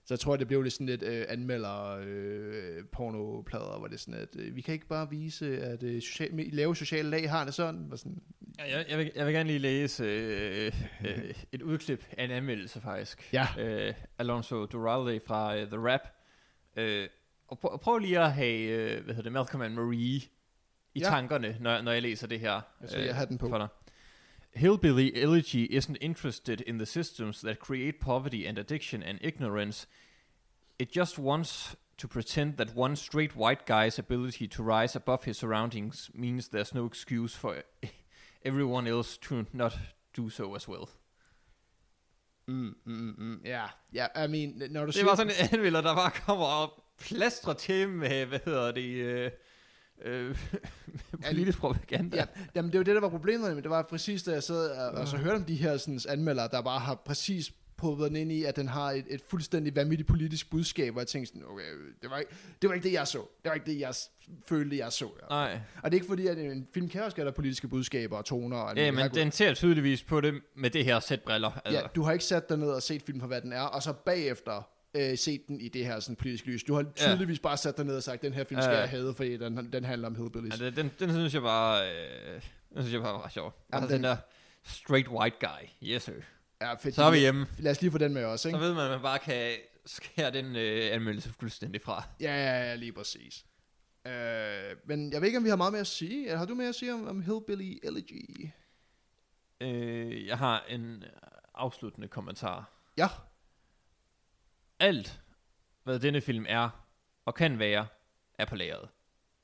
[0.05, 3.99] Så jeg tror, det blev lidt sådan lidt øh, anmelder øh, pornoplader, hvor det er
[3.99, 7.45] sådan, at øh, vi kan ikke bare vise, at øh, social, lave sociale lag har
[7.45, 7.89] det sådan.
[7.89, 8.21] Var sådan
[8.59, 10.71] Ja, jeg, jeg, vil, jeg vil gerne lige læse øh,
[11.05, 13.29] øh, et udklip af en anmeldelse faktisk.
[13.33, 13.47] Ja.
[13.59, 16.01] Øh, Alonso Duralde fra øh, The Rap.
[16.75, 17.09] Øh,
[17.47, 21.05] og prøv, prøv lige at have, øh, hvad hedder det, Malcolm and Marie i Ja.
[21.05, 22.61] tankerne, når, når jeg læser det her.
[22.81, 23.49] Jeg skal lige have den på.
[23.49, 23.67] For dig.
[24.53, 29.87] Hillbilly Elegy isn't interested in the systems that create poverty and addiction and ignorance.
[30.79, 35.37] It just wants to pretend that one straight white guy's ability to rise above his
[35.37, 37.55] surroundings means there's no excuse for
[38.45, 39.77] everyone else to not
[40.17, 40.89] do so as well.
[42.51, 45.05] Mm, mm, mm, mm, ja, ja, I mean, når du Det siger...
[45.05, 49.31] var sådan en anmelder, der bare kommer og plastrer til med, hvad hedder det, øh,
[50.05, 50.37] øh,
[51.27, 52.17] politisk propaganda.
[52.17, 52.25] Ja,
[52.55, 54.91] jamen det var det, der var problemet, men det var præcis, da jeg sad og,
[55.01, 57.51] og så hørte om de her sådan, anmeldere, der bare har præcis
[57.81, 61.07] prøvet den ind i, at den har et, et fuldstændig vanvittigt politisk budskab, og jeg
[61.07, 61.63] tænkte sådan, okay,
[62.01, 63.17] det var, ikke, det var ikke det, jeg så.
[63.17, 63.93] Det var ikke det, jeg
[64.47, 65.09] følte, jeg så.
[65.21, 65.27] Ja.
[65.35, 65.59] Nej.
[65.83, 68.57] Og det er ikke fordi, at en film kan også have politiske budskaber og toner.
[68.57, 71.51] Og Ja, men den ser tydeligvis på det med det her sæt briller.
[71.65, 71.81] Altså.
[71.81, 73.83] Ja, du har ikke sat dig ned og set filmen for, hvad den er, og
[73.83, 76.63] så bagefter øh, set den i det her sådan, politiske lys.
[76.63, 78.79] Du har tydeligvis bare sat dig ned og sagt, den her film skal Ja.
[78.79, 80.59] jeg have, fordi den, den handler om hillbillies.
[80.59, 82.41] Ja, det- den, den synes jeg bare, øh,
[82.73, 83.53] den synes jeg bare var sjov.
[83.73, 84.17] Jamen, Altså den- den der
[84.63, 85.87] straight white guy.
[85.89, 86.13] Yes, sir.
[86.61, 86.95] Ja, fedt.
[86.95, 87.47] Så er vi hjemme.
[87.59, 88.59] Lad os lige få den med også, Så ikke?
[88.59, 92.03] ved man, at man bare kan skære den øh, anmeldelse fuldstændig fra.
[92.19, 93.45] Ja, ja, ja, lige præcis.
[94.07, 96.25] Øh, men jeg ved ikke, om vi har meget mere at sige.
[96.25, 98.49] Eller Har du mere at sige om, om Hillbilly Elegy?
[99.61, 101.03] Øh, jeg har en
[101.53, 102.71] afsluttende kommentar.
[102.97, 103.07] Ja.
[104.79, 105.21] Alt,
[105.83, 106.87] hvad denne film er
[107.25, 107.87] og kan være,
[108.33, 108.89] er på lageret.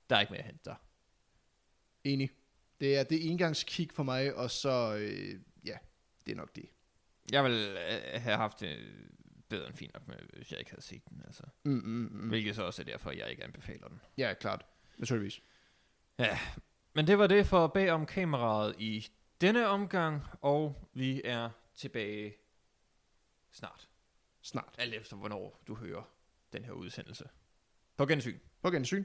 [0.09, 0.75] Der er ikke mere at hente der.
[2.03, 2.29] Enig.
[2.79, 5.77] Det er det engangskig for mig, og så, øh, ja,
[6.25, 6.65] det er nok det.
[7.31, 7.69] Jeg ville
[8.15, 8.93] øh, have haft det
[9.49, 11.21] bedre end fint nok, med, hvis jeg ikke havde set den.
[11.25, 11.43] Altså.
[11.65, 12.29] Mm, mm, mm.
[12.29, 14.01] Hvilket så også er derfor, jeg ikke anbefaler den.
[14.17, 14.65] Ja, klart.
[14.97, 15.41] Naturligvis.
[16.19, 16.39] Ja,
[16.93, 19.07] men det var det for bag om kameraet i
[19.41, 22.35] denne omgang, og vi er tilbage
[23.51, 23.89] snart.
[24.41, 24.75] Snart.
[24.77, 26.09] Alt efter, hvornår du hører
[26.53, 27.29] den her udsendelse.
[27.97, 28.39] På gensyn.
[28.61, 29.03] På gensyn.